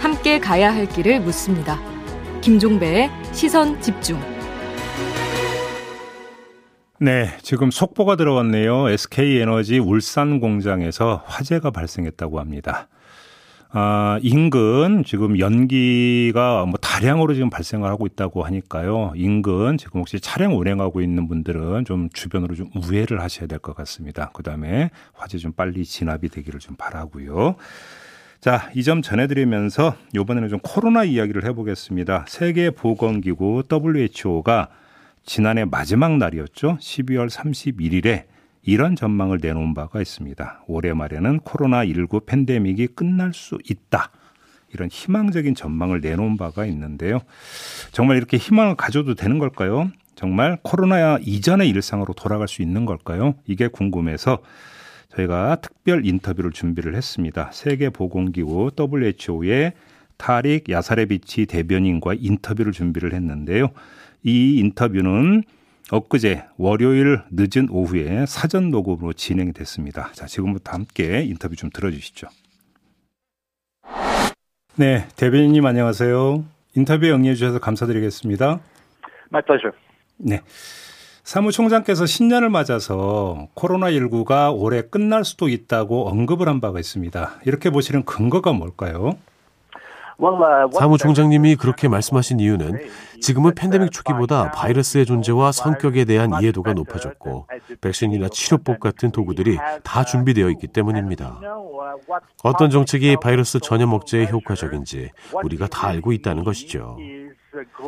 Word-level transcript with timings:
함께 0.00 0.40
가야 0.40 0.74
할 0.74 0.86
길을 0.86 1.20
묻습니다. 1.20 1.80
김종배의 2.40 3.10
시선 3.32 3.80
집중. 3.80 4.20
네, 6.98 7.28
지금 7.42 7.70
속보가 7.70 8.16
들어왔네요. 8.16 8.88
SK 8.88 9.40
에너지 9.40 9.78
울산 9.78 10.40
공장에서 10.40 11.22
화재가 11.26 11.70
발생했다고 11.70 12.40
합니다. 12.40 12.88
아, 13.70 14.18
인근 14.22 15.04
지금 15.04 15.38
연기가 15.38 16.64
뭐 16.64 16.75
다량으로 16.96 17.34
지금 17.34 17.50
발생을 17.50 17.90
하고 17.90 18.06
있다고 18.06 18.42
하니까요. 18.44 19.12
인근 19.16 19.76
지금 19.76 20.00
혹시 20.00 20.18
차량 20.18 20.56
운행하고 20.58 21.02
있는 21.02 21.28
분들은 21.28 21.84
좀 21.84 22.08
주변으로 22.10 22.54
좀 22.54 22.70
우회를 22.74 23.20
하셔야 23.20 23.46
될 23.46 23.58
것 23.58 23.74
같습니다. 23.76 24.30
그 24.32 24.42
다음에 24.42 24.90
화재 25.12 25.36
좀 25.36 25.52
빨리 25.52 25.84
진압이 25.84 26.28
되기를 26.30 26.58
좀 26.60 26.74
바라고요. 26.76 27.56
자, 28.40 28.70
이 28.74 28.82
점 28.82 29.02
전해드리면서 29.02 29.94
이번에는 30.14 30.48
좀 30.48 30.58
코로나 30.62 31.04
이야기를 31.04 31.44
해보겠습니다. 31.44 32.24
세계보건기구 32.28 33.64
WHO가 33.70 34.68
지난해 35.24 35.64
마지막 35.66 36.16
날이었죠. 36.16 36.78
12월 36.80 37.28
31일에 37.28 38.24
이런 38.62 38.96
전망을 38.96 39.38
내놓은 39.42 39.74
바가 39.74 40.00
있습니다. 40.00 40.64
올해 40.66 40.94
말에는 40.94 41.40
코로나19 41.40 42.24
팬데믹이 42.26 42.88
끝날 42.88 43.34
수 43.34 43.58
있다. 43.68 44.10
이런 44.72 44.88
희망적인 44.90 45.54
전망을 45.54 46.00
내놓은 46.00 46.36
바가 46.36 46.66
있는데요. 46.66 47.20
정말 47.92 48.16
이렇게 48.16 48.36
희망을 48.36 48.74
가져도 48.74 49.14
되는 49.14 49.38
걸까요? 49.38 49.90
정말 50.14 50.58
코로나 50.62 51.18
이전의 51.20 51.68
일상으로 51.68 52.14
돌아갈 52.14 52.48
수 52.48 52.62
있는 52.62 52.86
걸까요? 52.86 53.34
이게 53.46 53.68
궁금해서 53.68 54.38
저희가 55.14 55.56
특별 55.56 56.04
인터뷰를 56.04 56.52
준비를 56.52 56.94
했습니다. 56.94 57.50
세계보건기구 57.52 58.72
WHO의 58.78 59.72
타릭 60.16 60.68
야사레비치 60.70 61.46
대변인과 61.46 62.14
인터뷰를 62.18 62.72
준비를 62.72 63.12
했는데요. 63.12 63.68
이 64.22 64.58
인터뷰는 64.58 65.44
엊그제 65.90 66.44
월요일 66.56 67.20
늦은 67.30 67.68
오후에 67.70 68.26
사전 68.26 68.70
녹음으로 68.70 69.12
진행이 69.12 69.52
됐습니다. 69.52 70.10
자, 70.14 70.26
지금부터 70.26 70.72
함께 70.72 71.22
인터뷰 71.22 71.54
좀 71.54 71.70
들어주시죠. 71.72 72.26
네, 74.78 75.08
대변인님 75.16 75.64
안녕하세요. 75.64 76.44
인터뷰에 76.74 77.10
응해 77.10 77.34
주셔서 77.34 77.58
감사드리겠습니다. 77.58 78.60
My 79.32 79.42
pleasure. 79.42 79.74
네. 80.18 80.42
사무총장께서 81.24 82.04
신년을 82.04 82.50
맞아서 82.50 83.48
코로나19가 83.54 84.54
올해 84.54 84.82
끝날 84.82 85.24
수도 85.24 85.48
있다고 85.48 86.10
언급을 86.10 86.46
한 86.46 86.60
바가 86.60 86.78
있습니다. 86.78 87.40
이렇게 87.46 87.70
보시는 87.70 88.04
근거가 88.04 88.52
뭘까요? 88.52 89.16
사무총장님이 90.72 91.56
그렇게 91.56 91.88
말씀하신 91.88 92.40
이유는 92.40 92.78
지금은 93.20 93.54
팬데믹 93.54 93.92
초기보다 93.92 94.50
바이러스의 94.50 95.06
존재와 95.06 95.52
성격에 95.52 96.04
대한 96.04 96.30
이해도가 96.40 96.72
높아졌고 96.72 97.46
백신이나 97.80 98.28
치료법 98.30 98.80
같은 98.80 99.10
도구들이 99.10 99.58
다 99.82 100.04
준비되어 100.04 100.50
있기 100.50 100.68
때문입니다. 100.68 101.40
어떤 102.42 102.70
정책이 102.70 103.16
바이러스 103.22 103.60
전염 103.60 103.92
억제에 103.92 104.26
효과적인지 104.26 105.10
우리가 105.42 105.66
다 105.66 105.88
알고 105.88 106.12
있다는 106.12 106.44
것이죠. 106.44 106.96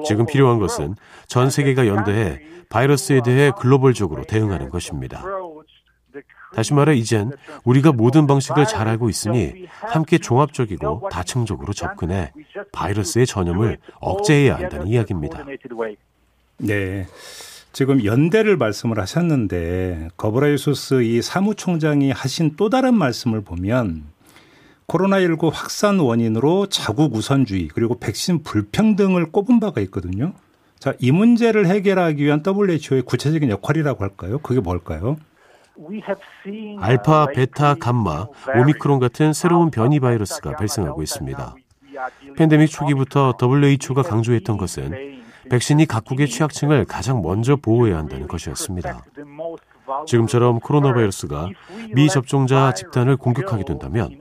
지금 0.07 0.27
필요한 0.27 0.59
것은 0.59 0.95
전 1.27 1.51
세계가 1.51 1.87
연대해 1.87 2.41
바이러스에 2.71 3.23
대해 3.23 3.51
글로벌적으로 3.59 4.25
대응하는 4.25 4.69
것입니다. 4.69 5.23
다시 6.55 6.75
말해 6.75 6.95
이젠 6.95 7.33
우리가 7.65 7.93
모든 7.93 8.27
방식을 8.27 8.67
잘 8.67 8.89
알고 8.89 9.09
있으니 9.09 9.67
함께 9.69 10.19
종합적이고 10.19 11.09
다층적으로 11.11 11.73
접근해 11.73 12.33
바이러스의 12.73 13.27
전염을 13.27 13.79
억제해야 14.01 14.57
한다는 14.57 14.89
이야기입니다. 14.89 15.45
네. 16.59 17.07
지금 17.73 18.05
연대를 18.05 18.57
말씀을 18.57 18.99
하셨는데 18.99 20.09
거브라이소스 20.17 21.03
이 21.03 21.23
사무총장이 21.23 22.11
하신 22.11 22.55
또 22.57 22.71
다른 22.71 22.95
말씀을 22.95 23.43
보면 23.43 24.05
코로나19 24.89 25.51
확산 25.53 26.01
원인으로 26.01 26.67
자국 26.67 27.15
우선주의 27.15 27.69
그리고 27.69 27.99
백신 27.99 28.43
불평등을 28.43 29.31
꼽은 29.31 29.61
바가 29.61 29.83
있거든요. 29.83 30.33
자, 30.79 30.95
이 30.99 31.13
문제를 31.13 31.67
해결하기 31.67 32.25
위한 32.25 32.43
WHO의 32.45 33.03
구체적인 33.03 33.51
역할이라고 33.51 34.03
할까요? 34.03 34.39
그게 34.39 34.61
뭘까요? 34.61 35.19
알파, 36.81 37.27
베타, 37.27 37.75
감마, 37.75 38.27
오미크론 38.57 38.99
같은 38.99 39.33
새로운 39.33 39.71
변이 39.71 40.01
바이러스가 40.01 40.53
발생하고 40.57 41.03
있습니다. 41.03 41.55
팬데믹 42.37 42.71
초기부터 42.71 43.35
WHO가 43.41 44.03
강조했던 44.03 44.57
것은 44.57 45.23
백신이 45.51 45.87
각국의 45.87 46.29
취약층을 46.29 46.85
가장 46.85 47.23
먼저 47.23 47.57
보호해야 47.57 47.97
한다는 47.99 48.29
것이었습니다. 48.29 49.05
지금처럼 50.07 50.61
코로나 50.61 50.93
바이러스가 50.93 51.49
미접종자 51.95 52.75
집단을 52.75 53.17
공격하게 53.17 53.65
된다면 53.65 54.21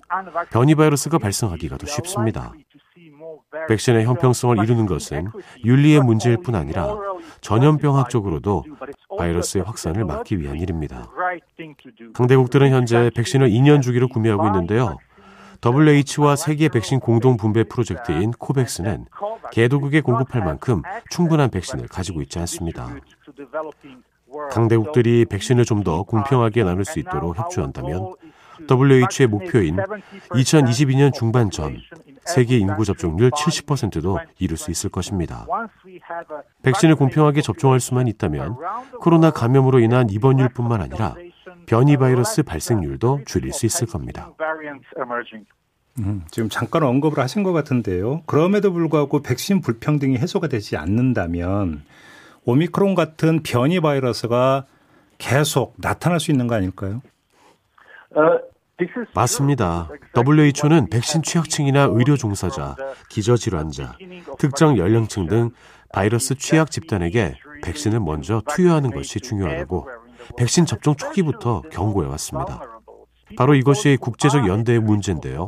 변이 0.50 0.76
바이러스가 0.76 1.18
발생하기가 1.18 1.78
더 1.78 1.86
쉽습니다. 1.86 2.54
백신의 3.68 4.06
형평성을 4.06 4.58
이루는 4.64 4.86
것은 4.86 5.30
윤리의 5.66 6.02
문제일 6.02 6.38
뿐 6.38 6.56
아니라 6.56 6.96
전염병학적으로도 7.42 8.64
바이러스의 9.18 9.64
확산을 9.64 10.06
막기 10.06 10.40
위한 10.40 10.58
일입니다. 10.58 11.10
강대국들은 12.14 12.72
현재 12.72 13.10
백신을 13.16 13.50
2년 13.50 13.82
주기로 13.82 14.08
구매하고 14.08 14.48
있는데요. 14.48 14.98
WH와 15.66 16.36
세계 16.36 16.70
백신 16.70 17.00
공동 17.00 17.36
분배 17.36 17.64
프로젝트인 17.64 18.32
코백스는 18.32 19.06
개도국에 19.52 20.02
공급할 20.02 20.44
만큼 20.44 20.84
충분한 21.10 21.50
백신을 21.50 21.88
가지고 21.88 22.22
있지 22.22 22.38
않습니다. 22.40 22.96
강대국들이 24.52 25.26
백신을 25.26 25.66
좀 25.66 25.84
더 25.84 26.04
공평하게 26.04 26.64
나눌 26.64 26.86
수 26.86 27.00
있도록 27.00 27.38
협조한다면 27.38 28.14
WHO의 28.70 29.28
목표인 29.30 29.78
2022년 30.32 31.14
중반 31.14 31.50
전 31.50 31.78
세계 32.26 32.58
인구 32.58 32.84
접종률 32.86 33.32
70%도 33.32 34.20
이룰 34.40 34.58
수 34.58 34.72
있을 34.72 34.90
것입니다. 34.90 35.46
백신을 36.64 36.96
공평하게 36.96 37.42
접종할 37.42 37.80
수만 37.80 38.08
있다면 38.08 38.58
코로나 39.00 39.32
감염으로 39.32 39.80
인한 39.80 40.10
입원율뿐만 40.10 40.82
아니라 40.82 41.16
변이 41.66 41.98
바이러스 41.98 42.44
발생률도 42.44 43.22
줄일 43.26 43.54
수 43.54 43.66
있을 43.66 43.88
겁니다. 43.88 44.32
음, 46.00 46.24
지금 46.30 46.50
잠깐 46.50 46.84
언급을 46.84 47.24
하신 47.24 47.44
것 47.44 47.54
같은데요. 47.54 48.22
그럼에도 48.26 48.72
불구하고 48.72 49.22
백신 49.22 49.62
불평등이 49.62 50.18
해소가 50.18 50.48
되지 50.48 50.78
않는다면 50.78 51.84
오미크론 52.46 52.94
같은 52.96 53.42
변이 53.42 53.80
바이러스가 53.80 54.66
계속 55.18 55.74
나타날 55.78 56.20
수 56.20 56.32
있는 56.32 56.48
거 56.48 56.56
아닐까요? 56.56 57.02
맞습니다. 59.14 59.90
WHO는 60.16 60.90
백신 60.90 61.24
취약층이나 61.24 61.90
의료 61.92 62.16
종사자, 62.16 62.76
기저질환자, 63.10 63.98
특정 64.38 64.78
연령층 64.78 65.28
등 65.28 65.52
바이러스 65.92 66.36
취약 66.36 66.70
집단에게 66.70 67.36
백신을 67.64 68.00
먼저 68.00 68.42
투여하는 68.48 68.92
것이 68.92 69.20
중요하다고 69.20 69.88
백신 70.38 70.66
접종 70.66 70.96
초기부터 70.96 71.62
경고해 71.72 72.08
왔습니다. 72.10 72.62
바로 73.36 73.56
이것이 73.56 73.98
국제적 74.00 74.48
연대의 74.48 74.80
문제인데요. 74.80 75.48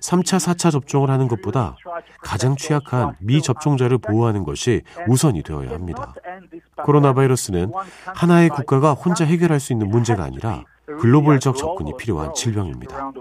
3차, 0.00 0.38
4차 0.38 0.70
접종을 0.70 1.10
하는 1.10 1.28
것보다 1.28 1.76
가장 2.20 2.56
취약한 2.56 3.14
미접종자를 3.20 3.98
보호하는 3.98 4.44
것이 4.44 4.82
우선이 5.08 5.42
되어야 5.42 5.70
합니다. 5.70 6.14
코로나 6.82 7.14
바이러스는 7.14 7.72
하나의 8.14 8.50
국가가 8.50 8.92
혼자 8.92 9.24
해결할 9.24 9.60
수 9.60 9.72
있는 9.72 9.88
문제가 9.88 10.24
아니라 10.24 10.64
글로벌적 10.86 11.56
접근이 11.56 11.96
필요한 11.98 12.34
질병입니다. 12.34 13.12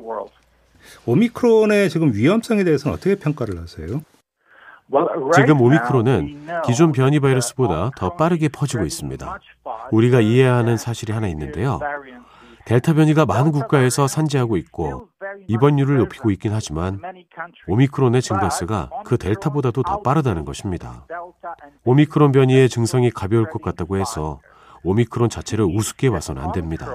오미크론의 1.06 1.90
지금 1.90 2.14
위험성에 2.14 2.64
대해서는 2.64 2.96
어떻게 2.96 3.16
평가를 3.16 3.60
하세요? 3.62 4.02
지금 5.34 5.62
오미크론은 5.62 6.48
기존 6.66 6.92
변이 6.92 7.20
바이러스보다 7.20 7.92
더 7.96 8.16
빠르게 8.16 8.50
퍼지고 8.50 8.84
있습니다. 8.86 9.40
우리가 9.92 10.22
이해해야 10.22 10.56
하는 10.56 10.78
사실이 10.78 11.14
하나 11.14 11.28
있는데요. 11.28 11.80
델타 12.66 12.94
변이가 12.94 13.26
많은 13.26 13.52
국가에서 13.52 14.08
산재하고 14.08 14.56
있고 14.58 15.08
입원율을 15.48 15.98
높이고 15.98 16.32
있긴 16.32 16.54
하지만 16.54 17.02
오미크론의 17.68 18.22
증가세가 18.22 18.90
그 19.04 19.18
델타보다도 19.18 19.84
더 19.84 20.02
빠르다는 20.02 20.46
것입니다. 20.46 21.06
오미크론 21.84 22.32
변이의 22.32 22.70
증상이 22.70 23.10
가벼울 23.10 23.50
것 23.50 23.62
같다고 23.62 23.98
해서 23.98 24.40
오미크론 24.84 25.30
자체를 25.30 25.66
우습게 25.66 26.10
봐서는 26.10 26.42
안 26.42 26.52
됩니다. 26.52 26.88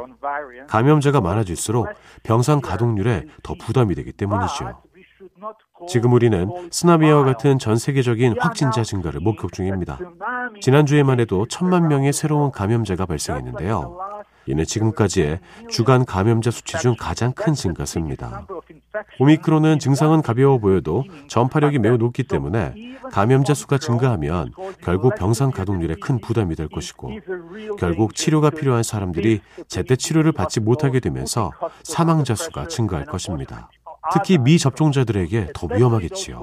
감염자가 0.69 1.21
많아질수록 1.21 1.89
병상 2.23 2.61
가동률에 2.61 3.27
더 3.43 3.55
부담이 3.59 3.95
되기 3.95 4.13
때문이죠. 4.13 4.83
지금 5.89 6.13
우리는 6.13 6.49
스나미아와 6.71 7.25
같은 7.25 7.59
전 7.59 7.77
세계적인 7.77 8.37
확진자 8.39 8.83
증가를 8.83 9.21
목격 9.21 9.53
중입니다. 9.53 9.99
지난주에만 10.61 11.21
해도 11.21 11.47
천만 11.49 11.89
명의 11.89 12.13
새로운 12.13 12.51
감염자가 12.51 13.07
발생했는데요. 13.07 13.99
이는 14.49 14.65
지금까지의 14.65 15.41
주간 15.69 16.05
감염자 16.05 16.51
수치 16.51 16.79
중 16.79 16.97
가장 16.99 17.33
큰 17.33 17.53
증가세입니다. 17.55 18.47
오미크론은 19.21 19.79
증상은 19.79 20.23
가벼워 20.23 20.59
보여도 20.59 21.05
전파력이 21.29 21.79
매우 21.79 21.99
높기 21.99 22.25
때문에 22.25 22.75
감염자 23.13 23.53
수가 23.53 23.79
증가하면 23.79 24.53
결국 24.83 25.15
병상 25.17 25.51
가동률에 25.51 25.97
큰 26.01 26.19
부담이 26.19 26.57
될 26.57 26.69
것이고 26.69 27.13
결국 27.79 28.15
치료가 28.15 28.51
필요한 28.51 28.83
사람들이 28.83 29.41
제때 29.69 29.97
치료를 29.97 30.33
받지 30.33 30.61
못하게 30.61 31.01
되면서 31.01 31.53
사망자 31.83 32.35
수가 32.35 32.69
증가할 32.69 33.05
것입니다. 33.05 33.71
특히 34.13 34.39
미접종자들에게 34.39 35.51
더 35.55 35.69
위험하겠지요. 35.71 36.43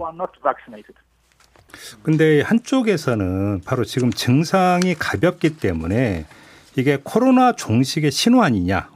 근데 2.04 2.42
한쪽에서는 2.42 3.62
바로 3.66 3.84
지금 3.84 4.12
증상이 4.12 4.94
가볍기 4.96 5.58
때문에 5.58 6.26
이게 6.78 6.98
코로나 7.04 7.54
종식의 7.54 8.12
신호 8.12 8.44
아니냐. 8.44 8.90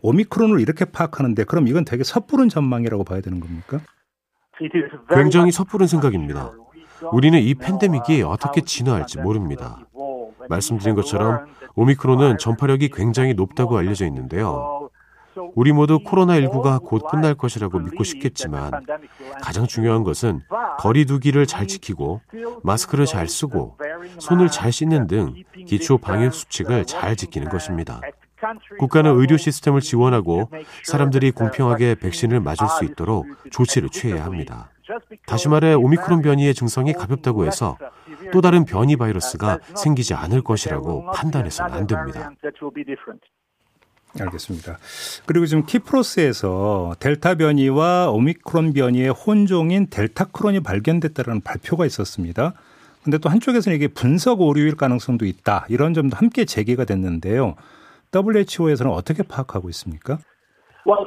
오미크론을 0.00 0.60
이렇게 0.60 0.84
파악하는데 0.84 1.44
그럼 1.44 1.66
이건 1.68 1.84
되게 1.84 2.04
섣부른 2.04 2.48
전망이라고 2.48 3.04
봐야 3.04 3.20
되는 3.20 3.40
겁니까? 3.40 3.80
굉장히 5.10 5.52
섣부른 5.52 5.86
생각입니다. 5.86 6.52
우리는 7.12 7.38
이 7.40 7.54
팬데믹이 7.54 8.22
어떻게 8.22 8.60
진화할지 8.60 9.18
모릅니다. 9.18 9.80
말씀드린 10.48 10.94
것처럼 10.94 11.46
오미크론은 11.74 12.38
전파력이 12.38 12.90
굉장히 12.90 13.34
높다고 13.34 13.76
알려져 13.76 14.06
있는데요. 14.06 14.77
우리 15.54 15.72
모두 15.72 15.98
코로나19가 16.00 16.82
곧 16.82 17.02
끝날 17.10 17.34
것이라고 17.34 17.78
믿고 17.80 18.04
싶겠지만 18.04 18.70
가장 19.42 19.66
중요한 19.66 20.04
것은 20.04 20.42
거리두기를 20.78 21.46
잘 21.46 21.66
지키고 21.66 22.20
마스크를 22.62 23.06
잘 23.06 23.28
쓰고 23.28 23.76
손을 24.18 24.48
잘 24.48 24.72
씻는 24.72 25.06
등 25.06 25.34
기초 25.66 25.98
방역 25.98 26.34
수칙을 26.34 26.84
잘 26.84 27.16
지키는 27.16 27.48
것입니다. 27.48 28.00
국가는 28.78 29.10
의료 29.18 29.36
시스템을 29.36 29.80
지원하고 29.80 30.50
사람들이 30.84 31.32
공평하게 31.32 31.96
백신을 31.96 32.40
맞을 32.40 32.68
수 32.68 32.84
있도록 32.84 33.26
조치를 33.50 33.88
취해야 33.88 34.24
합니다. 34.24 34.70
다시 35.26 35.48
말해 35.48 35.74
오미크론 35.74 36.22
변이의 36.22 36.54
증상이 36.54 36.92
가볍다고 36.92 37.44
해서 37.44 37.76
또 38.32 38.40
다른 38.40 38.64
변이 38.64 38.96
바이러스가 38.96 39.58
생기지 39.76 40.14
않을 40.14 40.42
것이라고 40.42 41.10
판단해서는 41.12 41.74
안 41.74 41.86
됩니다. 41.86 42.30
알겠습니다. 44.18 44.78
그리고 45.26 45.46
지금 45.46 45.66
키프로스에서 45.66 46.96
델타 46.98 47.36
변이와 47.36 48.10
오미크론 48.10 48.72
변이의 48.72 49.10
혼종인 49.10 49.88
델타크론이 49.88 50.60
발견됐다는 50.60 51.42
발표가 51.42 51.86
있었습니다. 51.86 52.54
근데 53.02 53.18
또 53.18 53.28
한쪽에서는 53.28 53.76
이게 53.76 53.88
분석 53.88 54.40
오류일 54.40 54.76
가능성도 54.76 55.24
있다. 55.24 55.66
이런 55.68 55.94
점도 55.94 56.16
함께 56.16 56.44
제기가 56.44 56.84
됐는데요. 56.84 57.54
WHO에서는 58.14 58.92
어떻게 58.92 59.22
파악하고 59.22 59.68
있습니까? 59.70 60.18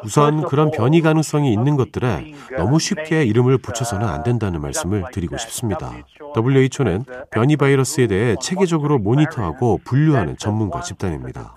우선 0.03 0.43
그런 0.43 0.71
변이 0.71 1.01
가능성이 1.01 1.51
있는 1.53 1.75
것들에 1.75 2.33
너무 2.57 2.79
쉽게 2.79 3.23
이름을 3.25 3.57
붙여서는 3.57 4.07
안 4.07 4.23
된다는 4.23 4.61
말씀을 4.61 5.05
드리고 5.11 5.37
싶습니다. 5.37 5.91
WHO는 6.35 7.05
변이 7.31 7.57
바이러스에 7.57 8.07
대해 8.07 8.35
체계적으로 8.41 8.99
모니터하고 8.99 9.79
분류하는 9.83 10.37
전문가 10.37 10.81
집단입니다. 10.81 11.55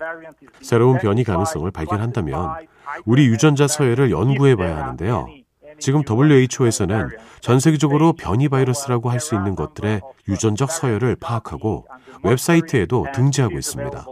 새로운 0.61 0.97
변이 0.97 1.23
가능성을 1.23 1.69
발견한다면 1.71 2.67
우리 3.05 3.27
유전자 3.27 3.67
서열을 3.67 4.11
연구해 4.11 4.55
봐야 4.55 4.77
하는데요. 4.77 5.27
지금 5.79 6.03
WHO에서는 6.09 7.09
전 7.41 7.59
세계적으로 7.59 8.13
변이 8.13 8.47
바이러스라고 8.47 9.09
할 9.09 9.19
수 9.19 9.35
있는 9.35 9.55
것들의 9.55 10.01
유전적 10.29 10.71
서열을 10.71 11.17
파악하고 11.19 11.85
웹사이트에도 12.23 13.07
등재하고 13.13 13.57
있습니다. 13.57 14.05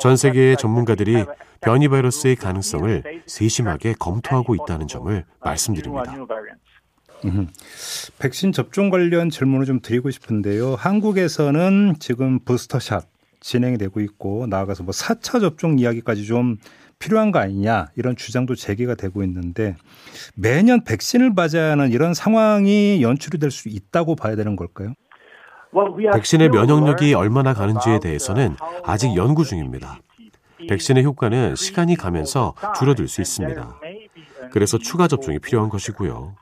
전 0.00 0.16
세계의 0.16 0.56
전문가들이 0.56 1.24
변이 1.60 1.88
바이러스의 1.88 2.36
가능성을 2.36 3.02
세심하게 3.26 3.94
검토하고 3.98 4.54
있다는 4.54 4.86
점을 4.86 5.24
말씀드립니다. 5.40 6.14
음, 7.24 7.48
백신 8.20 8.52
접종 8.52 8.90
관련 8.90 9.28
질문을 9.28 9.66
좀 9.66 9.80
드리고 9.80 10.10
싶은데요. 10.10 10.76
한국에서는 10.76 11.96
지금 11.98 12.38
부스터샷 12.44 13.08
진행이 13.40 13.78
되고 13.78 14.00
있고 14.00 14.46
나아가서 14.48 14.84
뭐 14.84 14.92
4차 14.92 15.40
접종 15.40 15.78
이야기까지 15.78 16.24
좀 16.26 16.56
필요한 17.00 17.30
거 17.30 17.38
아니냐 17.38 17.86
이런 17.96 18.16
주장도 18.16 18.56
제기가 18.56 18.94
되고 18.96 19.22
있는데 19.22 19.76
매년 20.34 20.82
백신을 20.84 21.30
맞아야 21.34 21.70
하는 21.72 21.90
이런 21.92 22.14
상황이 22.14 23.00
연출이 23.02 23.38
될 23.38 23.50
수 23.52 23.68
있다고 23.68 24.16
봐야 24.16 24.34
되는 24.36 24.56
걸까요? 24.56 24.94
백신의 26.12 26.48
면역력이 26.50 27.14
얼마나 27.14 27.54
가는지에 27.54 28.00
대해서는 28.00 28.56
아직 28.84 29.14
연구 29.16 29.44
중입니다. 29.44 29.98
백신의 30.68 31.04
효과는 31.04 31.56
시간이 31.56 31.96
가면서 31.96 32.54
줄어들 32.78 33.08
수 33.08 33.20
있습니다. 33.20 33.78
그래서 34.50 34.78
추가 34.78 35.08
접종이 35.08 35.38
필요한 35.38 35.68
것이고요. 35.68 36.34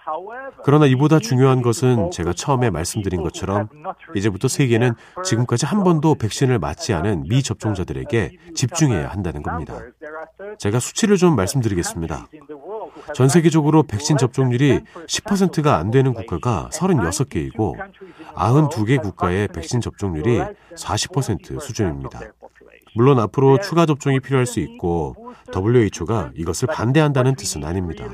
그러나 0.65 0.87
이보다 0.87 1.19
중요한 1.19 1.63
것은 1.63 2.11
제가 2.11 2.33
처음에 2.33 2.71
말씀드린 2.71 3.23
것처럼 3.23 3.69
이제부터 4.15 4.49
세계는 4.49 4.95
지금까지 5.25 5.67
한 5.67 5.83
번도 5.85 6.15
백신을 6.17 6.59
맞지 6.59 6.95
않은 6.95 7.25
미접종자들에게 7.29 8.33
집중해야 8.55 9.09
한다는 9.09 9.43
겁니다. 9.43 9.81
제가 10.59 10.79
수치를 10.79 11.17
좀 11.17 11.37
말씀드리겠습니다. 11.37 12.27
전 13.15 13.29
세계적으로 13.29 13.83
백신 13.83 14.17
접종률이 14.17 14.81
10%가 15.07 15.77
안 15.77 15.91
되는 15.91 16.13
국가가 16.13 16.69
36개이고 16.73 17.75
92개 18.35 19.01
국가의 19.01 19.49
백신 19.49 19.81
접종률이 19.81 20.41
40% 20.75 21.61
수준입니다. 21.61 22.21
물론 22.95 23.19
앞으로 23.19 23.59
추가 23.61 23.85
접종이 23.85 24.21
필요할 24.21 24.47
수 24.47 24.61
있고 24.61 25.15
WHO가 25.55 26.33
이것을 26.35 26.69
반대한다는 26.69 27.35
뜻은 27.37 27.63
아닙니다. 27.65 28.07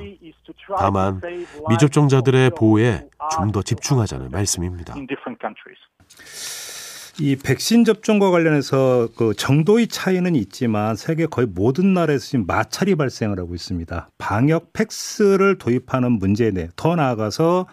다만 0.79 1.21
미접종자들의 1.69 2.51
보호에 2.57 3.07
좀 3.31 3.53
더 3.53 3.63
집중하자는 3.63 4.31
말씀입니다. 4.31 4.95
이 7.21 7.37
백신 7.37 7.85
접종과 7.85 8.31
관련해서 8.31 9.09
그 9.17 9.35
정도의 9.35 9.89
차이는 9.89 10.35
있지만 10.35 10.97
세계 10.97 11.27
거의 11.27 11.47
모든 11.47 11.93
나라에서 11.93 12.25
지금 12.25 12.47
마찰이 12.47 12.95
발생을 12.95 13.39
하고 13.39 13.55
있습니다. 13.55 14.09
방역 14.19 14.73
팩스를 14.73 15.59
도입하는 15.59 16.13
문제 16.13 16.51
내 16.51 16.69
더 16.77 16.97
나아가서 16.97 17.67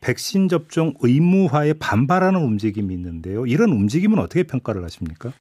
백신 0.00 0.48
접종 0.48 0.94
의무화에 1.00 1.74
반발하는 1.74 2.40
움직임이 2.40 2.92
있는데요. 2.94 3.46
이런 3.46 3.70
움직임은 3.70 4.18
어떻게 4.18 4.42
평가를 4.42 4.82
하십니까? 4.84 5.32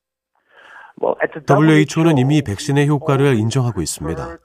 WHO는 1.50 2.18
이미 2.19 2.42
백신의 2.44 2.88
효과를 2.88 3.36
인정하고 3.38 3.81
있습니다. 3.81 4.38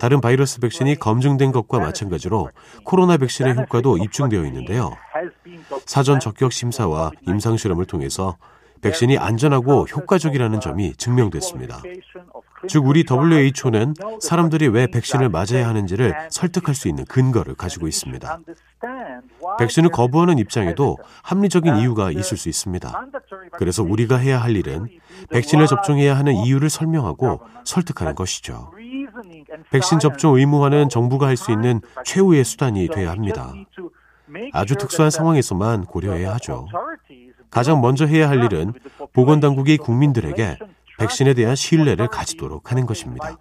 다른 0.00 0.20
바이러스 0.20 0.60
백신이 0.60 0.96
검증된 0.96 1.52
것과 1.52 1.78
마찬가지로 1.78 2.50
코로나 2.84 3.16
백신의 3.16 3.56
효과도 3.56 3.96
입증되어 3.98 4.44
있는데요. 4.46 4.96
사전 5.86 6.20
적격 6.20 6.52
심사와 6.52 7.10
임상 7.26 7.56
실험을 7.56 7.84
통해서 7.86 8.36
백신이 8.82 9.16
안전하고 9.16 9.86
효과적이라는 9.86 10.60
점이 10.60 10.94
증명됐습니다. 10.96 11.82
즉 12.68 12.86
우리 12.86 13.04
WHO는 13.10 13.94
사람들이 14.20 14.68
왜 14.68 14.86
백신을 14.86 15.28
맞아야 15.28 15.68
하는지를 15.68 16.14
설득할 16.30 16.74
수 16.74 16.88
있는 16.88 17.04
근거를 17.06 17.54
가지고 17.54 17.88
있습니다. 17.88 18.40
백신을 19.58 19.90
거부하는 19.90 20.38
입장에도 20.38 20.98
합리적인 21.22 21.76
이유가 21.76 22.10
있을 22.10 22.36
수 22.36 22.48
있습니다. 22.48 23.06
그래서 23.52 23.82
우리가 23.82 24.16
해야 24.16 24.42
할 24.42 24.56
일은 24.56 24.88
백신을 25.30 25.66
접종해야 25.66 26.16
하는 26.16 26.34
이유를 26.34 26.70
설명하고 26.70 27.40
설득하는 27.64 28.14
것이죠. 28.14 28.72
백신 29.70 29.98
접종 29.98 30.36
의무화는 30.36 30.88
정부가 30.88 31.26
할 31.26 31.36
수 31.36 31.50
있는 31.52 31.80
최후의 32.04 32.44
수단이 32.44 32.88
돼야 32.88 33.10
합니다. 33.10 33.52
아주 34.52 34.76
특수한 34.76 35.10
상황에서만 35.10 35.84
고려해야 35.84 36.34
하죠. 36.34 36.66
가장 37.50 37.80
먼저 37.80 38.06
해야 38.06 38.28
할 38.28 38.42
일은 38.44 38.72
보건당국이 39.12 39.76
국민들에게 39.76 40.58
백신에 40.98 41.34
대한 41.34 41.54
신뢰를 41.56 42.08
가지도록 42.08 42.70
하는 42.70 42.86
것입니다. 42.86 43.36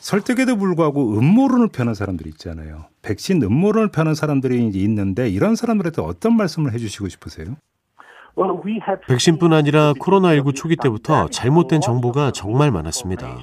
설득에도 0.00 0.56
불구하고 0.56 1.18
음모론을 1.18 1.68
펴는 1.68 1.94
사람들이 1.94 2.30
있잖아요. 2.30 2.86
백신 3.02 3.42
음모론을 3.42 3.90
펴는 3.90 4.14
사람들이 4.14 4.64
있는데 4.74 5.28
이런 5.28 5.54
사람들한테 5.56 6.02
어떤 6.02 6.36
말씀을 6.36 6.72
해주시고 6.72 7.08
싶으세요? 7.08 7.56
백신뿐 9.06 9.52
아니라 9.52 9.92
코로나19 9.94 10.54
초기 10.54 10.76
때부터 10.76 11.28
잘못된 11.28 11.80
정보가 11.82 12.30
정말 12.32 12.70
많았습니다. 12.70 13.36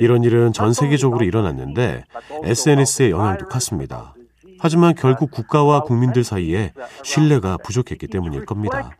이런 0.00 0.24
일은 0.24 0.52
전 0.52 0.72
세계적으로 0.72 1.24
일어났는데 1.24 2.04
SNS의 2.42 3.10
영향도 3.10 3.48
컸습니다. 3.48 4.14
하지만 4.58 4.94
결국 4.94 5.30
국가와 5.30 5.80
국민들 5.80 6.24
사이에 6.24 6.72
신뢰가 7.02 7.58
부족했기 7.64 8.06
때문일 8.06 8.46
겁니다. 8.46 8.90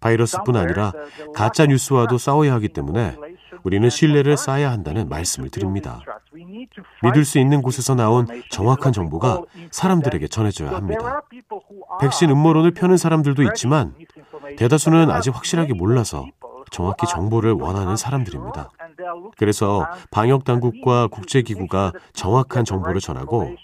바이러스뿐 0.00 0.56
아니라 0.56 0.92
가짜 1.34 1.66
뉴스와도 1.66 2.18
싸워야 2.18 2.54
하기 2.54 2.68
때문에 2.68 3.16
우리는 3.62 3.90
신뢰를 3.90 4.36
쌓아야 4.36 4.70
한다는 4.70 5.08
말씀을 5.08 5.50
드립니다. 5.50 6.00
믿을 7.02 7.24
수 7.24 7.38
있는 7.38 7.60
곳에서 7.60 7.94
나온 7.94 8.26
정확한 8.50 8.92
정보가 8.92 9.42
사람들에게 9.70 10.28
전해져야 10.28 10.70
합니다. 10.72 11.22
백신 12.00 12.30
음모론을 12.30 12.72
펴는 12.72 12.96
사람들도 12.96 13.42
있지만 13.42 13.94
대다수는 14.56 15.10
아직 15.10 15.34
확실하게 15.34 15.74
몰라서 15.74 16.26
정확히 16.70 17.06
정보를 17.06 17.52
원하는 17.52 17.96
사람들입니다. 17.96 18.70
그래서 19.36 19.86
방역 20.10 20.44
당국과 20.44 21.08
국제기구가 21.08 21.92
정확한 22.12 22.64
정보를 22.64 23.00
전하고 23.00 23.54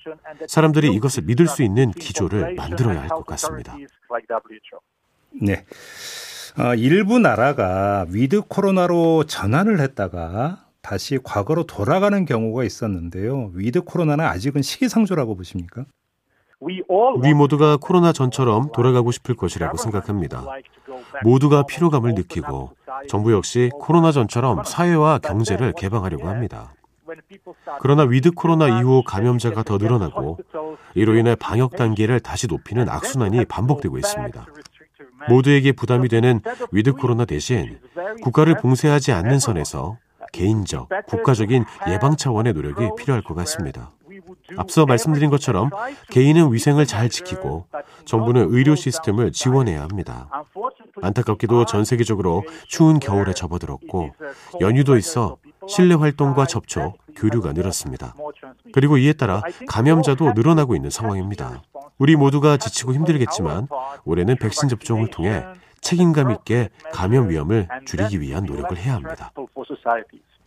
사람들이 0.49 0.93
이것을 0.95 1.25
믿을 1.25 1.47
수 1.49 1.63
있는 1.63 1.91
기조를 1.93 2.55
만들어야 2.55 3.01
할 3.03 3.09
것 3.09 3.25
같습니다. 3.27 3.77
네. 5.43 5.65
어, 6.59 6.75
일부 6.75 7.19
나라가 7.19 8.07
위드 8.09 8.43
코로나로 8.49 9.25
전환을 9.25 9.81
했다가 9.81 10.65
다시 10.81 11.19
과거로 11.23 11.65
돌아가는 11.65 12.25
경우가 12.25 12.65
있었는데요. 12.65 13.51
with 13.55 13.83
코로나는 13.83 14.25
아직은 14.25 14.63
시기상조라고 14.63 15.37
보십니까? 15.37 15.85
우리 17.19 17.35
모두가 17.35 17.77
코로나 17.77 18.13
전처럼 18.13 18.73
돌아가고 18.73 19.11
싶을 19.11 19.35
것이라고 19.35 19.77
생각합니다. 19.77 20.45
모두가 21.25 21.65
피로감을 21.65 22.15
느끼고 22.15 22.73
정부 23.09 23.33
역시 23.33 23.71
코로나 23.81 24.13
전처럼 24.13 24.65
사회와 24.65 25.19
경제를 25.19 25.73
개방하려고 25.77 26.29
합니다. 26.29 26.73
그러나 27.81 28.03
with 28.03 28.33
코로나 28.33 28.81
이후 28.81 29.03
감염자가 29.05 29.63
더 29.63 29.79
늘어나고 29.79 30.39
이로 30.95 31.17
인해 31.17 31.35
방역 31.35 31.77
단계를 31.77 32.21
다시 32.21 32.47
높이는 32.47 32.89
악순환이 32.89 33.45
반복되고 33.45 33.99
있습니다. 33.99 34.47
모두에게 35.29 35.73
부담이 35.73 36.09
되는 36.09 36.41
with 36.73 36.93
코로나 36.93 37.25
대신 37.25 37.79
국가를 38.23 38.57
봉쇄하지 38.57 39.13
않는 39.13 39.39
선에서 39.39 39.99
개인적, 40.33 40.89
국가적인 41.07 41.65
예방 41.89 42.17
차원의 42.17 42.53
노력이 42.53 42.91
필요할 42.99 43.23
것 43.23 43.35
같습니다. 43.35 43.93
앞서 44.57 44.87
말씀드린 44.87 45.31
것처럼 45.31 45.71
개인은 46.11 46.53
위생을 46.53 46.87
잘 46.87 47.09
지키고 47.09 47.67
정부는 48.05 48.49
의료 48.51 48.75
시스템을 48.75 49.33
지원해야 49.33 49.83
합니다. 49.83 50.29
안타깝게도 51.03 51.67
전 51.67 51.85
세계적으로 51.85 52.45
추운 52.69 52.99
겨울에 52.99 53.33
접어들었고 53.33 54.15
연휴도 54.61 54.97
있어 54.97 55.37
실내 55.69 55.95
활동과 55.95 56.47
접촉, 56.47 56.99
교류가 57.17 57.53
늘었습니다. 57.53 58.15
그리고 58.73 58.99
이에 58.99 59.13
따라 59.13 59.43
감염자도 59.69 60.33
늘어나고 60.33 60.77
있는 60.77 60.91
상황입니다. 60.91 61.63
우리 61.99 62.15
모두가 62.15 62.57
지치고 62.57 62.95
힘들겠지만 62.95 63.69
올해는 64.05 64.37
백신 64.37 64.69
접종을 64.69 65.09
통해 65.11 65.45
책임감 65.81 66.31
있게 66.33 66.71
감염 66.93 67.31
위험을 67.31 67.69
줄이기 67.85 68.21
위한 68.21 68.45
노력을 68.45 68.77
해야 68.77 68.95
합니다. 68.95 69.33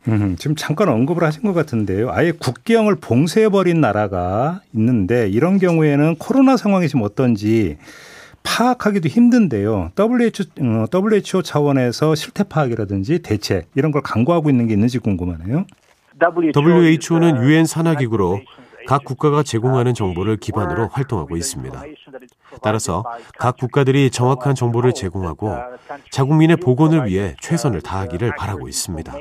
음, 0.07 0.35
지금 0.37 0.55
잠깐 0.55 0.87
언급을 0.89 1.23
하신 1.23 1.43
것 1.43 1.53
같은데요. 1.53 2.11
아예 2.11 2.31
국경을 2.31 2.95
봉쇄해버린 2.95 3.81
나라가 3.81 4.61
있는데 4.73 5.27
이런 5.27 5.59
경우에는 5.59 6.15
코로나 6.17 6.55
상황이 6.55 6.87
지금 6.87 7.01
어떤지 7.03 7.77
파악하기도 8.49 9.07
힘든데요. 9.09 9.91
WHO, 9.97 10.43
어, 10.61 10.85
WHO 10.91 11.43
차원에서 11.43 12.15
실태 12.15 12.43
파악이라든지 12.43 13.19
대책 13.19 13.67
이런 13.75 13.91
걸 13.91 14.01
강구하고 14.01 14.49
있는 14.49 14.67
게 14.67 14.73
있는지 14.73 14.97
궁금하네요. 14.97 15.65
WHO는 16.55 17.43
유엔 17.43 17.65
산하기구로 17.65 18.41
각 18.87 19.03
국가가 19.05 19.43
제공하는 19.43 19.93
정보를 19.93 20.37
기반으로 20.37 20.87
활동하고 20.87 21.37
있습니다. 21.37 21.83
따라서 22.61 23.03
각 23.37 23.57
국가들이 23.57 24.09
정확한 24.11 24.55
정보를 24.55 24.93
제공하고 24.93 25.55
자국민의 26.11 26.57
보건을 26.57 27.07
위해 27.07 27.35
최선을 27.41 27.81
다하기를 27.81 28.35
바라고 28.37 28.67
있습니다. 28.67 29.13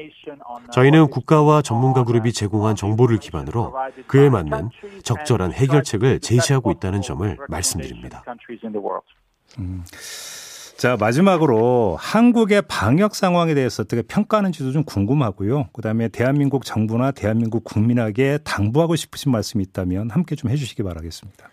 저희는 0.73 1.09
국가와 1.09 1.63
전문가 1.63 2.05
그룹이 2.05 2.33
제공한 2.33 2.77
정보를 2.77 3.19
기반으로 3.19 3.75
그에 4.07 4.29
맞는 4.29 4.71
적절한 5.03 5.53
해결책을 5.53 6.21
제시하고 6.21 6.71
있다는 6.73 7.03
점을 7.03 7.37
말씀드립니다. 7.49 8.25
음. 9.59 9.85
자, 10.79 10.97
마지막으로 10.97 11.97
한국의 11.99 12.63
방역 12.69 13.17
상황에 13.17 13.53
대해서 13.55 13.83
어떻게 13.83 14.01
평가하는지도 14.01 14.71
좀 14.71 14.85
궁금하고요. 14.85 15.71
그다음에 15.73 16.07
대한민국 16.07 16.65
정부나 16.65 17.11
대한민국 17.11 17.65
국민에게 17.65 18.39
당부하고 18.45 18.95
싶으신 18.95 19.33
말씀이 19.33 19.65
있다면 19.65 20.11
함께 20.11 20.37
좀 20.37 20.51
해주시기 20.51 20.85
바라겠습니다. 20.85 21.49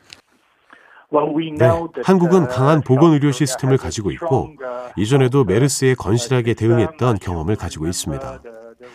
네, 1.58 1.72
한국은 2.04 2.48
강한 2.48 2.82
보건 2.82 3.14
의료 3.14 3.32
시스템을 3.32 3.78
가지고 3.78 4.12
있고 4.12 4.52
이전에도 4.98 5.44
메르스에 5.44 5.96
건실하게 5.96 6.54
대응했던 6.56 7.20
경험을 7.20 7.56
가지고 7.56 7.88
있습니다. 7.88 8.42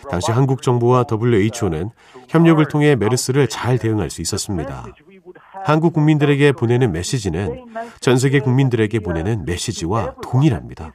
당시 0.09 0.31
한국 0.31 0.61
정부와 0.61 1.05
WHO는 1.09 1.89
협력을 2.27 2.63
통해 2.67 2.95
메르스를 2.95 3.47
잘 3.47 3.77
대응할 3.77 4.09
수 4.09 4.21
있었습니다. 4.21 4.85
한국 5.63 5.93
국민들에게 5.93 6.51
보내는 6.53 6.91
메시지는 6.91 7.65
전 7.99 8.17
세계 8.17 8.39
국민들에게 8.39 8.99
보내는 8.99 9.45
메시지와 9.45 10.15
동일합니다. 10.21 10.93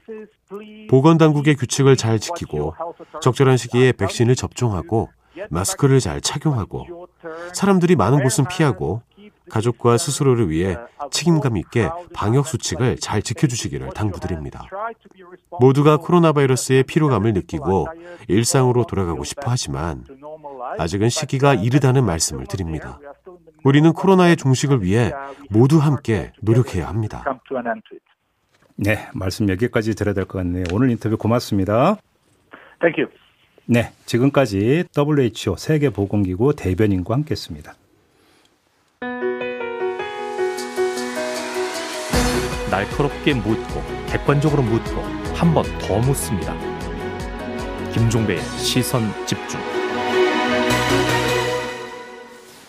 보건당국의 0.89 1.57
규칙을 1.57 1.97
잘 1.97 2.19
지키고 2.19 2.75
적절한 3.21 3.57
시기에 3.57 3.93
백신을 3.93 4.35
접종하고 4.35 5.09
마스크를 5.51 6.01
잘 6.01 6.21
착용하고 6.21 7.09
사람들이 7.53 7.97
많은 7.97 8.23
곳은 8.23 8.47
피하고 8.49 9.03
가족과 9.51 9.99
스스로를 9.99 10.51
위해 10.51 10.77
책임감 11.11 11.57
있게 11.59 11.89
방역 12.13 12.47
수칙을 12.47 12.97
잘 12.99 13.23
지켜주시기를 13.23 13.91
당부드립니다. 13.91 14.65
모두가 15.61 15.97
코로나 15.99 16.33
바이러스의 16.33 16.83
피로감을 16.85 17.33
느끼고 17.33 17.87
일상으로 18.29 18.85
돌아가고 18.85 19.25
싶어 19.25 19.51
하지만 19.51 20.05
아직은 20.79 21.09
시기가 21.09 21.55
이르다는 21.55 22.05
말씀을 22.05 22.47
드립니다. 22.47 22.99
우리는 23.65 23.93
코로나의 23.93 24.37
종식을 24.37 24.83
위해 24.83 25.13
모두 25.51 25.79
함께 25.79 26.33
노력해야 26.41 26.89
합니다. 26.89 27.25
네, 28.79 29.09
말씀 29.15 29.49
여기까지 29.49 29.95
드려야 29.95 30.15
될 30.15 30.25
것 30.27 30.39
같네요. 30.39 30.65
오늘 30.73 30.91
인터뷰 30.91 31.17
고맙습니다. 31.17 31.97
Thank 32.81 33.03
you. 33.03 33.11
네, 33.65 33.91
지금까지 34.05 34.85
WHO 34.97 35.57
세계보건기구 35.57 36.55
대변인과 36.55 37.15
함께했습니다. 37.15 37.75
날카롭게 42.71 43.35
묻고 43.35 43.83
객관적으로 44.09 44.63
묻고 44.63 45.03
한 45.35 45.53
번 45.55 45.65
더 45.79 45.99
묻습니다. 45.99 46.55
김종배의 47.93 48.41
시선 48.59 49.03
집중. 49.27 49.61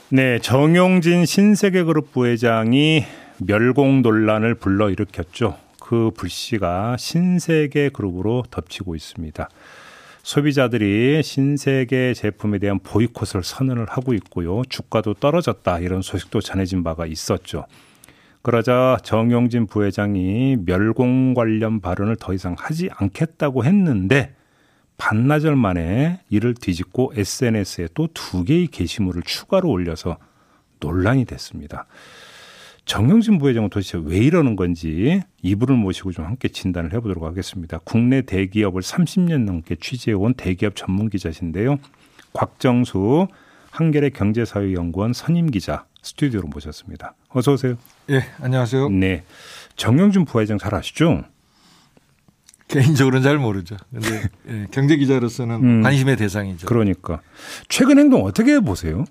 네, 0.10 0.39
정용진 0.39 1.25
신세계그룹 1.25 2.12
부회장이 2.13 3.05
멸공 3.39 4.01
논란을 4.01 4.55
불러일으켰죠. 4.55 5.57
그 5.81 6.12
불씨가 6.15 6.96
신세계그룹으로 6.98 8.43
덮치고 8.50 8.96
있습니다. 8.96 9.50
소비자들이 10.27 11.24
신세계 11.24 12.13
제품에 12.13 12.60
대한 12.60 12.79
보이콧을 12.79 13.46
선언을 13.46 13.86
하고 13.86 14.13
있고요. 14.13 14.62
주가도 14.67 15.13
떨어졌다 15.13 15.79
이런 15.79 16.01
소식도 16.01 16.41
전해진 16.41 16.84
바가 16.84 17.05
있었죠. 17.05 17.65
그러자 18.41 18.98
정용진 19.03 19.67
부회장이 19.67 20.57
멸공 20.65 21.34
관련 21.34 21.79
발언을 21.79 22.17
더 22.17 22.34
이상 22.34 22.57
하지 22.60 22.89
않겠다고 22.91 23.63
했는데 23.63 24.36
반나절 24.98 25.55
만에 25.55 26.19
이를 26.29 26.53
뒤집고 26.55 27.13
SNS에 27.15 27.88
또 27.93 28.10
두 28.13 28.43
개의 28.43 28.67
게시물을 28.67 29.22
추가로 29.24 29.69
올려서 29.69 30.17
논란이 30.81 31.24
됐습니다. 31.24 31.86
정영진 32.88 33.38
부회장은 33.38 33.70
도대체 33.70 34.00
왜 34.01 34.17
이러는 34.17 34.56
건지 34.56 35.22
이분을 35.44 35.75
모시고 35.75 36.13
좀 36.13 36.25
함께 36.25 36.48
진단을 36.48 36.94
해보도록 36.94 37.25
하겠습니다. 37.25 37.79
국내 37.84 38.22
대기업을 38.22 38.82
30년 38.82 39.44
넘게 39.44 39.75
취재해온 39.75 40.34
대기업 40.36 40.75
전문 40.75 41.10
기자신데요. 41.10 41.79
곽정수 42.32 43.27
한겨레 43.72 44.12
경제사회연구원 44.12 45.12
선임 45.12 45.51
기자 45.51 45.86
스튜디오로 46.01 46.48
모셨습니다. 46.48 47.13
어서 47.27 47.53
오세요. 47.53 47.75
예, 48.10 48.24
안녕하세요. 48.41 48.88
네. 48.89 49.24
정영준 49.75 50.24
부회장 50.24 50.58
잘 50.58 50.74
아시죠? 50.74 51.25
개인적으로는 52.70 53.22
잘 53.22 53.38
모르죠. 53.38 53.75
근데 53.91 54.29
예, 54.48 54.65
경제 54.72 54.96
기자로서는 54.96 55.56
음, 55.56 55.84
관심의 55.84 56.15
대상이죠. 56.15 56.67
그러니까 56.67 57.20
최근 57.67 58.00
행동 58.00 58.24
어떻게 58.24 58.62
보세요? 58.62 59.03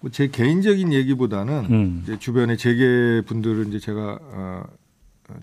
뭐제 0.00 0.28
개인적인 0.28 0.92
얘기보다는 0.92 1.66
음. 1.70 2.00
이제 2.02 2.18
주변의 2.18 2.56
재계 2.56 3.22
분들을 3.26 3.68
이제 3.68 3.78
제가 3.78 4.18
어, 4.20 4.62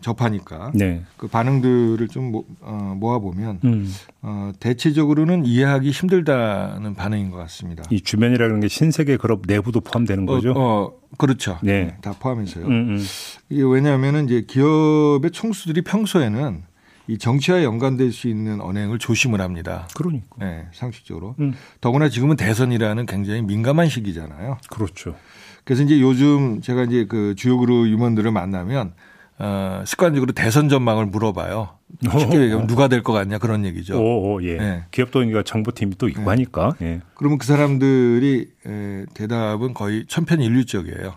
접하니까 0.02 0.72
네. 0.74 1.04
그 1.16 1.28
반응들을 1.28 2.08
좀 2.10 2.32
모, 2.32 2.46
어, 2.62 2.96
모아 2.98 3.20
보면 3.20 3.60
음. 3.64 3.94
어, 4.22 4.52
대체적으로는 4.60 5.46
이해하기 5.46 5.92
힘들다는 5.92 6.96
반응인 6.96 7.32
것 7.32 7.38
같습니다. 7.38 7.84
이 7.90 8.02
주변이라는 8.02 8.60
게 8.60 8.68
신세계 8.68 9.18
그룹 9.18 9.44
내부도 9.48 9.80
포함되는 9.82 10.28
어, 10.28 10.32
거죠? 10.32 10.52
어, 10.52 10.84
어 10.84 10.94
그렇죠. 11.18 11.60
네. 11.62 11.86
네, 11.86 11.98
다 12.02 12.14
포함해서요. 12.20 12.66
음, 12.66 12.72
음. 12.72 13.04
이게 13.50 13.64
왜냐하면은 13.64 14.26
이제 14.26 14.44
기업의 14.48 15.32
총수들이 15.32 15.82
평소에는 15.82 16.64
이 17.08 17.18
정치와 17.18 17.64
연관될 17.64 18.12
수 18.12 18.28
있는 18.28 18.60
언행을 18.62 19.00
조심을 19.00 19.40
합니다. 19.42 19.88
그러니까. 19.96 20.28
네, 20.40 20.68
상식적으로. 20.74 21.36
음. 21.40 21.54
더구나 21.82 22.10
지금은 22.10 22.36
대선이라는 22.36 23.06
굉장히 23.06 23.42
민감한 23.42 23.88
시기잖아요. 23.90 24.58
그렇죠. 24.70 25.16
그래서 25.64 25.84
이제 25.84 26.00
요즘 26.02 26.62
제가 26.62 26.84
이제 26.84 27.06
그 27.08 27.34
주요 27.36 27.58
그룹 27.58 27.88
임원들을 27.88 28.32
만나면 28.32 28.94
어, 29.40 29.84
습관적으로 29.86 30.32
대선 30.34 30.68
전망을 30.68 31.06
물어봐요. 31.06 31.78
쉽게 32.04 32.42
얘기하면 32.42 32.68
누가 32.68 32.88
될 32.88 33.04
것 33.04 33.14
같냐 33.14 33.38
그런 33.38 33.66
얘기죠. 33.66 33.98
오, 34.00 34.34
오 34.36 34.44
예. 34.44 34.58
네. 34.58 34.84
기업도니까 34.92 35.44
정보팀이 35.44 35.96
또 35.98 36.10
있고 36.10 36.22
네. 36.22 36.28
하니까. 36.28 36.74
예. 36.82 37.02
그러면 37.16 37.38
그 37.38 37.46
사람들이 37.46 38.48
에, 38.66 39.06
대답은 39.14 39.74
거의 39.74 40.06
천편일률적이에요. 40.08 41.16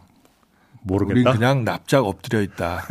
모르겠다. 0.82 1.30
우리 1.30 1.38
그냥 1.38 1.64
납작 1.64 2.04
엎드려 2.06 2.40
있다. 2.42 2.82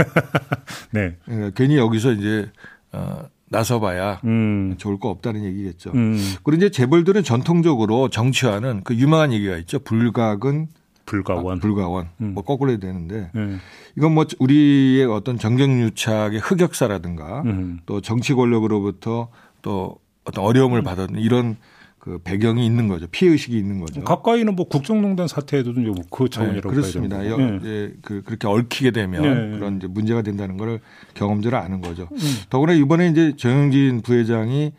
네. 0.91 1.15
그러니까 1.25 1.51
괜히 1.55 1.77
여기서 1.77 2.11
이제 2.13 2.51
어, 2.91 3.23
나서봐야 3.49 4.21
음. 4.23 4.75
좋을 4.77 4.99
거 4.99 5.09
없다는 5.09 5.43
얘기겠죠. 5.43 5.91
음. 5.95 6.17
그리고 6.43 6.57
이제 6.57 6.69
재벌들은 6.69 7.23
전통적으로 7.23 8.09
정치와는 8.09 8.81
그 8.83 8.95
유명한 8.95 9.33
얘기가 9.33 9.57
있죠. 9.57 9.79
불각은 9.79 10.67
불가원. 11.05 11.57
아, 11.57 11.59
불가원. 11.59 12.09
음. 12.21 12.33
뭐 12.35 12.43
거꾸로 12.43 12.69
해야 12.69 12.79
되는데 12.79 13.31
음. 13.35 13.59
이건 13.97 14.13
뭐 14.13 14.25
우리의 14.37 15.05
어떤 15.05 15.39
정경유착의 15.39 16.39
흑역사라든가 16.39 17.41
음. 17.45 17.79
또 17.87 18.01
정치 18.01 18.33
권력으로부터 18.33 19.29
또 19.63 19.97
어떤 20.23 20.43
어려움을 20.45 20.83
받았는 20.83 21.19
이런 21.19 21.57
그 21.99 22.17
배경이 22.23 22.65
있는 22.65 22.87
거죠. 22.87 23.07
피해 23.11 23.31
의식이 23.31 23.57
있는 23.57 23.79
거죠. 23.79 24.01
가까이는 24.03 24.55
뭐 24.55 24.67
국정농단 24.67 25.27
사태에도 25.27 25.71
이제 25.71 25.81
뭐그 25.81 26.29
차원이라고 26.29 26.69
네, 26.69 26.75
그렇습니다. 26.75 27.17
네. 27.17 27.57
이제 27.59 27.93
그 28.01 28.23
그렇게 28.23 28.47
얽히게 28.47 28.91
되면 28.91 29.21
네. 29.21 29.57
그런 29.57 29.77
이제 29.77 29.87
문제가 29.87 30.21
된다는 30.21 30.57
걸 30.57 30.79
경험적으로 31.13 31.61
아는 31.61 31.81
거죠. 31.81 32.07
음. 32.11 32.17
더구나 32.49 32.73
이번에 32.73 33.09
이제 33.09 33.33
정영진 33.35 34.01
부회장이 34.01 34.71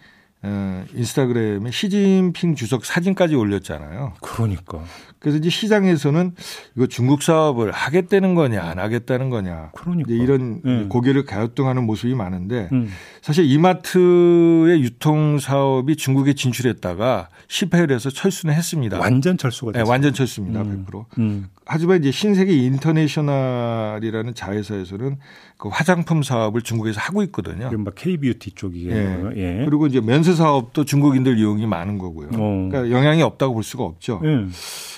어, 0.43 0.85
인스타그램에 0.95 1.71
시진핑 1.71 2.55
주석 2.55 2.87
사진까지 2.87 3.35
올렸잖아요. 3.35 4.15
그러니까. 4.23 4.83
그래서 5.21 5.37
이제 5.37 5.51
시장에서는 5.51 6.33
이거 6.77 6.87
중국 6.87 7.23
사업을 7.23 7.71
하겠다는 7.71 8.35
거냐 8.35 8.63
안 8.63 8.79
하겠다는 8.79 9.29
거냐. 9.29 9.71
그러니까. 9.75 10.11
이런 10.11 10.63
네. 10.65 10.87
고개를 10.89 11.25
가요등하는 11.27 11.85
모습이 11.85 12.15
많은데 12.15 12.71
음. 12.73 12.89
사실 13.21 13.45
이마트의 13.45 14.81
유통 14.83 15.39
사업이 15.39 15.97
중국에 15.97 16.33
진출했다가 16.33 17.29
실패를 17.49 17.95
해서 17.95 18.09
철수는 18.09 18.55
했습니다. 18.55 18.99
완전 18.99 19.37
철수가 19.37 19.73
됐어요. 19.73 19.85
네, 19.85 19.91
완전 19.91 20.15
철수입니다. 20.15 20.63
음. 20.63 20.87
100%. 20.91 21.05
음. 21.19 21.49
하지만 21.73 22.01
이제 22.01 22.11
신세계 22.11 22.53
인터내셔널이라는 22.53 24.35
자회사에서는 24.35 25.19
그 25.57 25.69
화장품 25.69 26.25
사업을 26.25 26.63
중국에서 26.63 27.01
하고 27.01 27.23
있거든요. 27.23 27.69
그럼 27.69 27.85
K뷰티 27.95 28.57
쪽이에요. 28.57 29.31
예. 29.37 29.61
예. 29.61 29.65
그리고 29.67 29.87
이제 29.87 30.01
면세 30.01 30.35
사업도 30.35 30.85
중국인들 30.85 31.39
이용이 31.39 31.69
많은 31.69 31.99
거고요. 31.99 32.31
어. 32.35 32.69
그러니까 32.69 32.91
영향이 32.91 33.23
없다고 33.23 33.55
볼 33.55 33.63
수가 33.63 33.85
없죠. 33.85 34.21
예. 34.25 34.47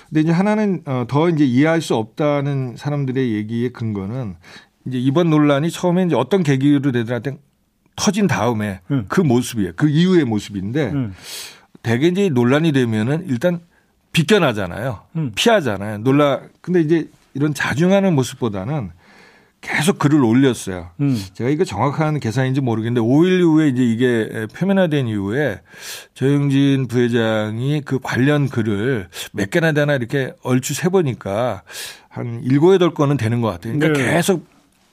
근데 0.09 0.21
이제 0.23 0.33
하나는 0.33 0.81
어, 0.87 1.05
더 1.07 1.29
이제 1.29 1.45
이해할 1.45 1.83
수 1.83 1.95
없다는 1.95 2.77
사람들의 2.79 3.35
얘기의 3.35 3.75
근거는 3.75 4.37
이제 4.87 4.99
이번 4.99 5.29
논란이 5.29 5.71
처음에 5.71 6.05
이제 6.05 6.15
어떤 6.17 6.43
계기로 6.43 6.91
되더라도 6.91 7.33
터진 7.97 8.27
다음에 8.27 8.81
음. 8.91 9.05
그 9.09 9.21
모습이에요. 9.21 9.73
그 9.77 9.91
이후의 9.91 10.25
모습인데 10.25 10.91
음. 10.93 11.13
대개 11.83 12.07
이제 12.07 12.31
논란이 12.31 12.73
되면은 12.73 13.27
일단 13.29 13.61
비껴나잖아요. 14.13 15.01
음. 15.17 15.33
피하잖아요. 15.35 15.99
논란. 15.99 16.51
근데 16.61 16.81
이제 16.81 17.09
이런 17.35 17.55
자중하는 17.55 18.15
모습보다는 18.15 18.91
계속 19.63 19.99
글을 19.99 20.23
올렸어요. 20.23 20.91
음. 21.01 21.17
제가 21.35 21.49
이거 21.49 21.65
정확한 21.65 22.19
계산인지 22.19 22.61
모르겠는데 22.61 23.01
5일 23.01 23.41
이후에 23.41 23.69
이제 23.69 23.83
이게 23.83 24.47
표면화된 24.55 25.07
이후에 25.07 25.61
조영진 26.15 26.89
부회장이 26.89 27.83
그 27.85 28.01
관련 28.03 28.49
글을 28.49 29.09
몇 29.33 29.51
개나 29.51 29.73
되나 29.73 29.95
이렇게 29.95 30.33
얼추 30.43 30.75
세보니까 30.75 31.63
한 32.09 32.43
7, 32.43 32.59
8건은 32.59 33.17
되는 33.17 33.41
것 33.41 33.51
같아요. 33.51 33.79
그러니까 33.79 34.03
네. 34.05 34.15
계속 34.15 34.47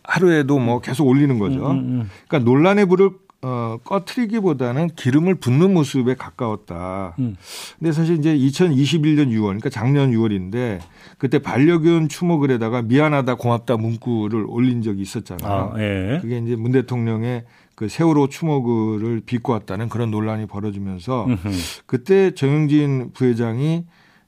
하루에도 0.04 0.60
뭐 0.60 0.82
계속 0.82 1.08
올리는 1.08 1.38
거죠. 1.40 1.72
음, 1.72 1.78
음, 1.78 2.02
음. 2.02 2.10
그러니까 2.28 2.50
논란의 2.50 2.86
불을 2.86 3.10
어, 3.42 3.78
꺼트리기보다는 3.86 4.90
기름을 4.96 5.36
붓는 5.36 5.74
모습에 5.74 6.16
가까웠다. 6.16 7.16
음. 7.20 7.38
근데 7.78 7.92
사실 7.94 8.18
이제 8.18 8.36
2021년 8.36 9.30
6월, 9.30 9.44
그러니까 9.44 9.70
작년 9.70 10.12
6월인데 10.12 10.80
그때 11.18 11.40
반려견 11.40 12.10
추모글에다가 12.10 12.82
미안하다 12.82 13.36
고맙다 13.36 13.78
문구를 13.78 14.46
올린 14.48 14.82
적이 14.82 15.02
있었잖아요. 15.04 15.72
아, 15.74 15.80
예. 15.80 16.20
그게 16.22 16.38
이제 16.40 16.56
문 16.58 16.74
대통령의 16.74 17.46
그 17.76 17.88
세월호 17.88 18.28
추모글을 18.28 19.22
비꼬 19.26 19.54
왔다는 19.54 19.88
그런 19.88 20.12
논란이 20.12 20.48
벌어지면서 20.48 21.26
음흠. 21.28 21.50
그때 21.86 22.32
정영진 22.32 23.12
부회장이 23.14 23.86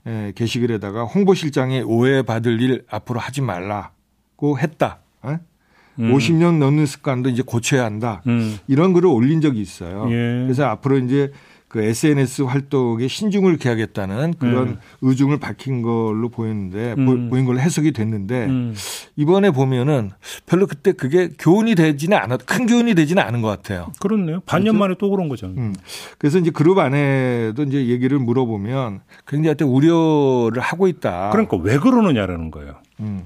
에, 0.07 0.31
게시글에다가 0.35 1.03
홍보실장의 1.03 1.83
오해받을 1.83 2.61
일 2.61 2.85
앞으로 2.89 3.19
하지 3.19 3.41
말라고 3.41 4.57
했다. 4.57 4.99
에? 5.25 5.37
음. 5.99 6.13
50년 6.13 6.57
넘는 6.57 6.85
습관도 6.85 7.29
이제 7.29 7.43
고쳐야 7.45 7.85
한다. 7.85 8.21
음. 8.27 8.57
이런 8.67 8.93
글을 8.93 9.07
올린 9.07 9.41
적이 9.41 9.61
있어요. 9.61 10.07
예. 10.09 10.43
그래서 10.45 10.65
앞으로 10.65 10.97
이제 10.99 11.31
그 11.71 11.81
SNS 11.81 12.41
활동에 12.41 13.07
신중을 13.07 13.55
기하겠다는 13.55 14.33
그런 14.37 14.67
음. 14.67 14.77
의중을 15.01 15.39
밝힌 15.39 15.81
걸로 15.81 16.27
보였는데 16.27 16.95
음. 16.97 17.29
보인 17.29 17.45
걸로 17.45 17.61
해석이 17.61 17.93
됐는데 17.93 18.45
음. 18.47 18.75
이번에 19.15 19.51
보면은 19.51 20.11
별로 20.45 20.67
그때 20.67 20.91
그게 20.91 21.29
교훈이 21.39 21.75
되지는 21.75 22.17
않았 22.17 22.39
큰 22.45 22.65
교훈이 22.65 22.93
되지는 22.93 23.23
않은 23.23 23.41
것 23.41 23.47
같아요. 23.47 23.93
그렇네요. 24.01 24.41
반년 24.45 24.73
그렇죠? 24.73 24.79
만에 24.79 24.95
또 24.99 25.09
그런 25.11 25.29
거죠. 25.29 25.47
음. 25.47 25.73
그래서 26.17 26.39
이제 26.39 26.51
그룹 26.51 26.77
안에도 26.77 27.63
이제 27.63 27.87
얘기를 27.87 28.19
물어보면 28.19 28.99
굉장히 29.25 29.63
우려를 29.63 30.61
하고 30.61 30.89
있다. 30.89 31.29
그러니까 31.31 31.55
왜 31.55 31.77
그러느냐라는 31.77 32.51
거예요. 32.51 32.75
음. 32.99 33.23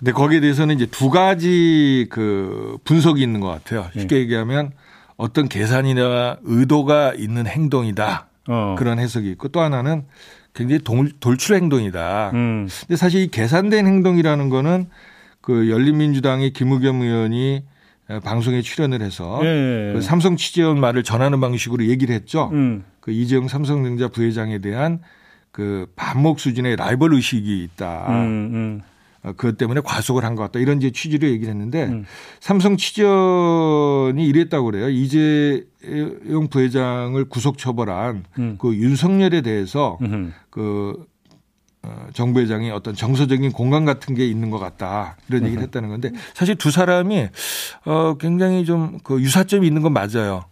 근데 0.00 0.12
거기에 0.12 0.40
대해서는 0.40 0.74
이제 0.74 0.86
두 0.86 1.10
가지 1.10 2.06
그 2.10 2.78
분석이 2.84 3.22
있는 3.22 3.40
것 3.40 3.48
같아요. 3.48 3.86
쉽게 3.92 4.16
네. 4.16 4.20
얘기하면 4.22 4.72
어떤 5.18 5.46
계산이나 5.46 6.38
의도가 6.42 7.12
있는 7.14 7.46
행동이다. 7.46 8.26
어. 8.48 8.76
그런 8.78 8.98
해석이 8.98 9.30
있고 9.32 9.48
또 9.48 9.60
하나는 9.60 10.04
굉장히 10.54 10.82
돌, 10.82 11.12
돌출 11.20 11.56
행동이다. 11.56 12.30
음. 12.32 12.66
근데 12.80 12.96
사실 12.96 13.20
이 13.20 13.28
계산된 13.28 13.86
행동이라는 13.86 14.48
거는 14.48 14.86
그 15.42 15.68
열린민주당의 15.70 16.54
김의겸 16.54 17.02
의원이 17.02 17.64
방송에 18.24 18.62
출연을 18.62 19.02
해서 19.02 19.38
네. 19.42 19.92
그 19.92 20.00
삼성 20.00 20.36
취재원 20.36 20.80
말을 20.80 21.02
전하는 21.02 21.40
방식으로 21.40 21.86
얘기를 21.86 22.14
했죠. 22.14 22.48
음. 22.54 22.84
그 23.00 23.12
이재용 23.12 23.48
삼성전자 23.48 24.08
부회장에 24.08 24.58
대한 24.60 25.00
그 25.52 25.92
반목 25.94 26.40
수준의 26.40 26.76
라이벌 26.76 27.12
의식이 27.14 27.62
있다. 27.64 28.06
음, 28.08 28.50
음. 28.54 28.82
어, 29.22 29.32
그것 29.36 29.58
때문에 29.58 29.80
과속을 29.82 30.24
한 30.24 30.34
것 30.34 30.42
같다. 30.44 30.58
이런 30.60 30.78
이제 30.78 30.90
취지로 30.90 31.28
얘기를 31.28 31.52
했는데 31.52 31.84
음. 31.86 32.04
삼성 32.40 32.76
취재원이 32.76 34.24
이랬다고 34.26 34.66
그래요. 34.66 34.88
이재용 34.88 36.48
부회장을 36.50 37.22
구속 37.28 37.58
처벌한 37.58 38.24
음. 38.38 38.56
그 38.58 38.74
윤석열에 38.74 39.42
대해서 39.42 39.98
음흠. 40.00 40.30
그 40.50 41.04
어, 41.82 42.06
정부 42.12 42.40
회장이 42.40 42.70
어떤 42.70 42.94
정서적인 42.94 43.52
공간 43.52 43.84
같은 43.86 44.14
게 44.14 44.26
있는 44.26 44.50
것 44.50 44.58
같다. 44.58 45.16
이런 45.28 45.44
얘기를 45.46 45.62
했다는 45.62 45.88
건데 45.88 46.12
사실 46.34 46.54
두 46.56 46.70
사람이 46.70 47.28
어 47.86 48.14
굉장히 48.18 48.64
좀 48.64 48.98
그 49.02 49.20
유사점이 49.20 49.66
있는 49.66 49.80
건 49.82 49.92
맞아요. 49.94 50.44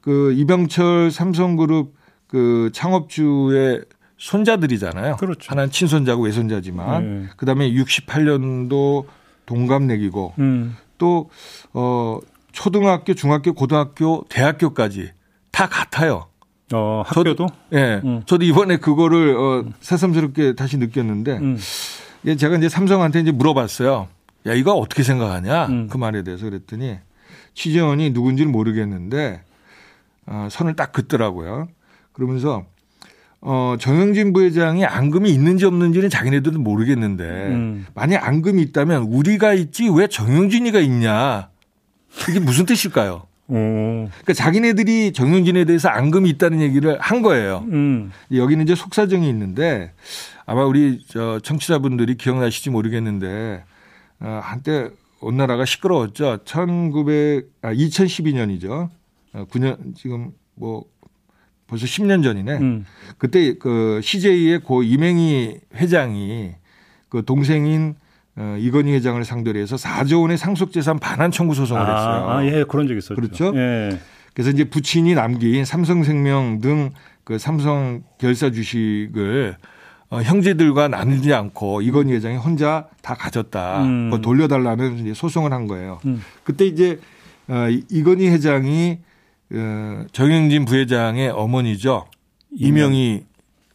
그 0.00 0.32
이병철 0.34 1.10
삼성그룹 1.10 1.94
그 2.28 2.70
창업주의 2.72 3.82
손자들이잖아요. 4.18 5.16
그렇죠. 5.16 5.50
하나는 5.50 5.70
친손자고 5.70 6.24
외손자지만 6.24 7.22
네. 7.22 7.28
그다음에 7.36 7.70
68년도 7.72 9.06
동갑내기고 9.44 10.34
음. 10.38 10.76
또 10.98 11.30
어, 11.72 12.18
초등학교, 12.52 13.14
중학교, 13.14 13.52
고등학교, 13.52 14.24
대학교까지 14.28 15.12
다 15.52 15.68
같아요. 15.68 16.26
어, 16.72 17.02
학교도? 17.06 17.46
예. 17.72 17.76
네. 17.76 18.00
음. 18.04 18.22
저도 18.26 18.44
이번에 18.44 18.78
그거를 18.78 19.36
어, 19.36 19.64
새삼스럽게 19.80 20.54
다시 20.54 20.78
느꼈는데 20.78 21.38
음. 21.38 21.58
예, 22.24 22.36
제가 22.36 22.56
이제 22.56 22.68
삼성한테 22.68 23.20
이제 23.20 23.30
물어봤어요. 23.30 24.08
야, 24.46 24.54
이거 24.54 24.72
어떻게 24.74 25.02
생각하냐? 25.02 25.66
음. 25.66 25.88
그 25.88 25.96
말에 25.96 26.22
대해서 26.22 26.44
그랬더니 26.46 26.98
취재원이 27.54 28.10
누군지는 28.10 28.50
모르겠는데 28.50 29.42
어, 30.26 30.48
선을 30.50 30.74
딱 30.74 30.92
긋더라고요. 30.92 31.68
그러면서 32.12 32.64
어, 33.48 33.76
정영진 33.78 34.32
부회장이 34.32 34.84
앙금이 34.84 35.30
있는지 35.30 35.66
없는지는 35.66 36.10
자기네들도 36.10 36.58
모르겠는데 36.58 37.24
음. 37.24 37.86
만약 37.94 38.26
앙금이 38.26 38.60
있다면 38.60 39.02
우리가 39.04 39.54
있지 39.54 39.88
왜 39.88 40.08
정영진이가 40.08 40.80
있냐. 40.80 41.48
그게 42.24 42.40
무슨 42.40 42.66
뜻일까요? 42.66 43.22
오. 43.46 43.54
그러니까 43.54 44.32
자기네들이 44.32 45.12
정영진에 45.12 45.64
대해서 45.64 45.88
앙금이 45.88 46.28
있다는 46.30 46.60
얘기를 46.60 46.98
한 46.98 47.22
거예요. 47.22 47.64
음. 47.70 48.10
여기는 48.34 48.64
이제 48.64 48.74
속사정이 48.74 49.28
있는데 49.28 49.92
아마 50.44 50.64
우리 50.64 51.04
저 51.06 51.38
청취자분들이 51.38 52.16
기억나실지 52.16 52.70
모르겠는데 52.70 53.62
어, 54.18 54.40
한때 54.42 54.90
온 55.20 55.36
나라가 55.36 55.64
시끄러웠죠. 55.64 56.38
1900, 56.44 57.48
아, 57.62 57.72
2012년이죠. 57.72 58.88
9년 59.32 59.72
어, 59.74 59.78
지금 59.94 60.32
뭐 60.56 60.84
벌써 61.66 61.86
10년 61.86 62.22
전이네. 62.22 62.58
음. 62.58 62.86
그때 63.18 63.54
그 63.58 64.00
CJ의 64.02 64.60
고 64.60 64.82
이맹희 64.82 65.58
회장이 65.74 66.52
그 67.08 67.24
동생인 67.24 67.94
어, 68.36 68.56
이건희 68.58 68.92
회장을 68.92 69.24
상대로 69.24 69.58
해서 69.58 69.76
4조 69.76 70.22
원의 70.22 70.36
상속재산 70.36 70.98
반환 70.98 71.30
청구 71.30 71.54
소송을 71.54 71.82
아, 71.82 71.86
했어요. 71.86 72.30
아, 72.30 72.44
예, 72.44 72.64
그런 72.64 72.86
적 72.86 72.94
있었죠. 72.96 73.14
그렇죠. 73.14 73.52
예. 73.56 73.98
그래서 74.34 74.50
이제 74.50 74.64
부친이 74.64 75.14
남긴 75.14 75.64
삼성생명 75.64 76.60
등 76.60 76.92
그 77.26 77.38
삼성 77.38 78.04
결사 78.18 78.50
주식을 78.52 79.56
어, 80.10 80.22
형제들과 80.22 80.86
나누지 80.86 81.34
않고 81.34 81.82
이건희 81.82 82.12
회장이 82.12 82.36
혼자 82.36 82.86
다 83.02 83.14
가졌다. 83.14 83.82
음. 83.82 84.10
뭐 84.10 84.20
돌려달라는 84.20 85.12
소송을 85.12 85.52
한 85.52 85.66
거예요. 85.66 85.98
음. 86.06 86.22
그때 86.44 86.64
이제 86.64 87.00
어, 87.48 87.66
이건희 87.90 88.28
회장이 88.28 88.98
어, 89.52 90.04
정영진 90.12 90.64
부회장의 90.64 91.30
어머니죠. 91.30 92.06
이명희 92.52 93.24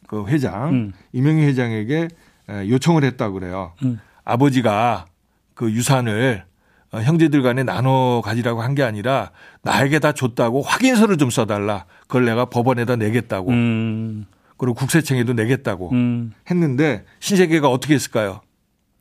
그 0.06 0.26
회장, 0.26 0.68
음. 0.70 0.92
이명희 1.12 1.42
회장에게 1.46 2.08
요청을 2.48 3.04
했다고 3.04 3.34
그래요. 3.34 3.72
음. 3.82 3.98
아버지가 4.24 5.06
그 5.54 5.70
유산을 5.70 6.44
어, 6.92 6.98
형제들 7.00 7.42
간에 7.42 7.62
나눠 7.62 8.20
가지라고 8.22 8.60
한 8.60 8.74
게 8.74 8.82
아니라 8.82 9.30
나에게 9.62 9.98
다 9.98 10.12
줬다고 10.12 10.60
확인서를 10.62 11.16
좀 11.16 11.30
써달라. 11.30 11.86
그걸 12.02 12.26
내가 12.26 12.44
법원에다 12.46 12.96
내겠다고. 12.96 13.50
음. 13.50 14.26
그리고 14.58 14.74
국세청에도 14.74 15.32
내겠다고 15.32 15.90
음. 15.92 16.32
했는데 16.50 17.04
신세계가 17.20 17.68
어떻게 17.68 17.94
했을까요? 17.94 18.42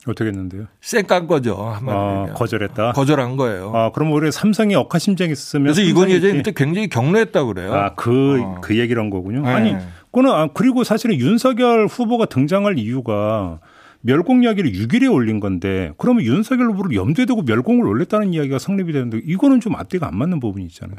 어떻게 0.08 0.30
했는데요? 0.30 0.66
쌩깐 0.82 1.28
거죠. 1.28 1.56
아, 1.60 2.34
거절했다. 2.34 2.94
거절한 2.94 3.38
거예요. 3.38 3.72
아, 3.76 3.92
그럼 3.92 4.12
우리 4.14 4.32
삼성이 4.32 4.76
억하심정이 4.76 5.32
있으면 5.32 5.66
그래서 5.66 5.82
이건희 5.82 6.16
여자님 6.16 6.38
그때 6.38 6.52
굉장히 6.56 6.90
경로했다고 6.90 7.54
그래요. 7.54 7.74
아, 7.74 7.94
그, 7.96 8.42
어. 8.42 8.62
그 8.62 8.78
얘기를 8.80 9.02
한 9.02 9.10
거군요. 9.10 9.42
네. 9.42 9.50
아니, 9.50 9.76
그거는, 10.06 10.32
아, 10.32 10.48
그리고 10.54 10.84
사실은 10.84 11.20
윤석열 11.20 11.86
후보가 11.86 12.26
등장할 12.26 12.80
이유가 12.80 13.60
멸공 14.02 14.44
이야기를 14.44 14.72
6일에 14.72 15.12
올린 15.12 15.40
건데 15.40 15.92
그러면 15.98 16.24
윤석열 16.24 16.72
후보를 16.72 16.96
염두에 16.96 17.26
두고 17.26 17.44
멸공을 17.44 17.86
올렸다는 17.86 18.34
이야기가 18.34 18.58
성립이 18.58 18.92
되는데 18.94 19.22
이거는 19.24 19.60
좀 19.60 19.76
앞뒤가 19.76 20.08
안 20.08 20.18
맞는 20.18 20.40
부분이 20.40 20.66
있잖아요. 20.66 20.98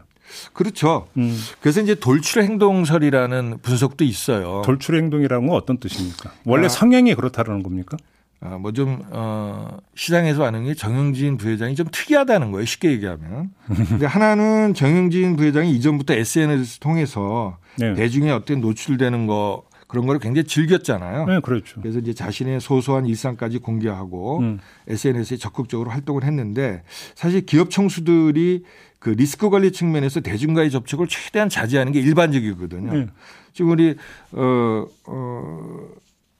그렇죠. 0.52 1.08
음. 1.16 1.36
그래서 1.60 1.80
이제 1.80 1.94
돌출 1.96 2.42
행동설이라는 2.42 3.58
분석도 3.62 4.04
있어요. 4.04 4.62
돌출 4.64 4.96
행동이라는 4.96 5.48
건 5.48 5.56
어떤 5.56 5.78
뜻입니까? 5.78 6.30
원래 6.44 6.66
아. 6.66 6.68
성향이 6.68 7.14
그렇다는 7.14 7.62
겁니까? 7.62 7.96
아, 8.44 8.58
뭐좀 8.58 9.02
어, 9.10 9.78
시장에서 9.94 10.44
하는 10.44 10.64
게 10.64 10.74
정영진 10.74 11.36
부회장이 11.36 11.76
좀 11.76 11.86
특이하다는 11.90 12.50
거예요. 12.50 12.66
쉽게 12.66 12.90
얘기하면. 12.90 13.50
근데 13.88 14.04
하나는 14.04 14.74
정영진 14.74 15.36
부회장이 15.36 15.70
이전부터 15.76 16.14
SNS 16.14 16.80
통해서 16.80 17.58
네. 17.78 17.94
대중에 17.94 18.32
어떤 18.32 18.60
노출되는 18.60 19.28
거 19.28 19.62
그런 19.86 20.06
걸 20.06 20.18
굉장히 20.18 20.48
즐겼잖아요. 20.48 21.26
네, 21.26 21.40
그렇죠. 21.40 21.80
그래서 21.80 22.00
이제 22.00 22.14
자신의 22.14 22.60
소소한 22.60 23.06
일상까지 23.06 23.58
공개하고 23.58 24.40
음. 24.40 24.58
SNS에 24.88 25.36
적극적으로 25.36 25.90
활동을 25.90 26.24
했는데 26.24 26.82
사실 27.14 27.46
기업 27.46 27.70
총수들이 27.70 28.64
그 28.98 29.10
리스크 29.10 29.50
관리 29.50 29.70
측면에서 29.70 30.20
대중과의 30.20 30.70
접촉을 30.70 31.06
최대한 31.08 31.48
자제하는 31.48 31.92
게 31.92 32.00
일반적이거든요. 32.00 32.92
네. 32.92 33.06
지금 33.52 33.70
우리 33.70 33.94
어, 34.32 34.86
어 35.06 35.88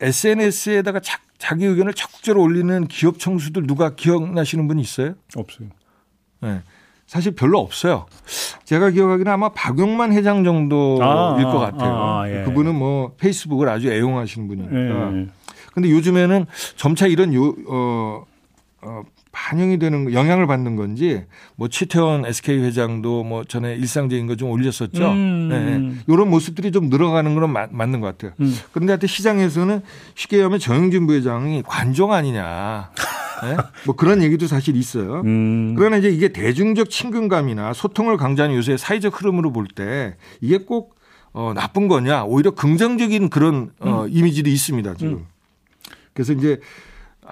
SNS에다가 0.01 1.01
자, 1.01 1.19
자기 1.43 1.65
의견을 1.65 1.93
적극적으로 1.95 2.41
올리는 2.41 2.87
기업 2.87 3.19
총수들 3.19 3.67
누가 3.67 3.97
기억나시는 3.97 4.69
분 4.69 4.79
있어요? 4.79 5.15
없어요. 5.35 5.71
네. 6.41 6.61
사실 7.09 7.35
별로 7.35 7.59
없어요. 7.59 8.07
제가 8.63 8.91
기억하기는 8.91 9.31
아마 9.31 9.49
박용만 9.49 10.13
회장 10.13 10.45
정도일 10.45 11.03
아, 11.03 11.35
것 11.35 11.59
같아요. 11.59 11.95
아, 11.95 12.31
예. 12.31 12.45
그분은 12.45 12.77
뭐 12.77 13.17
페이스북을 13.19 13.69
아주 13.69 13.91
애용하시는 13.91 14.47
분이니까. 14.47 15.17
예. 15.17 15.27
근데 15.75 15.91
요즘에는 15.91 16.47
점차 16.77 17.09
이런 17.09 17.35
요, 17.35 17.57
어, 17.67 18.25
어, 18.83 19.03
반영이 19.33 19.79
되는 19.79 20.13
영향을 20.13 20.47
받는 20.47 20.77
건지 20.77 21.25
뭐 21.57 21.69
최태원 21.69 22.27
SK 22.27 22.59
회장도 22.61 23.25
뭐 23.25 23.45
전에 23.45 23.75
일상적인 23.75 24.27
거 24.27 24.37
좀 24.37 24.51
올렸었죠. 24.51 25.11
음. 25.11 25.49
네. 25.49 26.03
이런 26.13 26.29
모습들이 26.31 26.71
좀 26.73 26.89
늘어가는 26.89 27.35
건 27.35 27.51
맞, 27.51 27.71
는 27.73 28.01
것 28.01 28.07
같아요. 28.09 28.33
음. 28.41 28.55
그런데 28.73 28.93
하여튼 28.93 29.09
시장에서는 29.09 29.81
쉽게 30.15 30.37
얘기하면 30.37 30.59
정영진 30.59 31.07
부회장이 31.07 31.63
관종 31.67 32.13
아니냐. 32.13 32.91
네? 33.43 33.57
뭐 33.87 33.97
그런 33.97 34.23
얘기도 34.23 34.47
사실 34.47 34.77
있어요. 34.77 35.23
음. 35.25 35.75
그러나 35.77 35.97
이제 35.97 36.09
이게 36.09 36.29
대중적 36.29 36.91
친근감이나 36.91 37.73
소통을 37.73 38.17
강조하는 38.17 38.55
요새 38.57 38.77
사회적 38.77 39.19
흐름으로 39.21 39.53
볼 39.53 39.67
때 39.75 40.17
이게 40.41 40.59
꼭 40.59 40.95
어, 41.33 41.53
나쁜 41.55 41.89
거냐 41.89 42.25
오히려 42.25 42.51
긍정적인 42.51 43.31
그런 43.31 43.71
어, 43.81 44.03
음. 44.05 44.09
이미지도 44.11 44.51
있습니다 44.51 44.95
지금. 44.95 45.13
음. 45.15 45.27
그래서 46.13 46.35
이제 46.35 46.61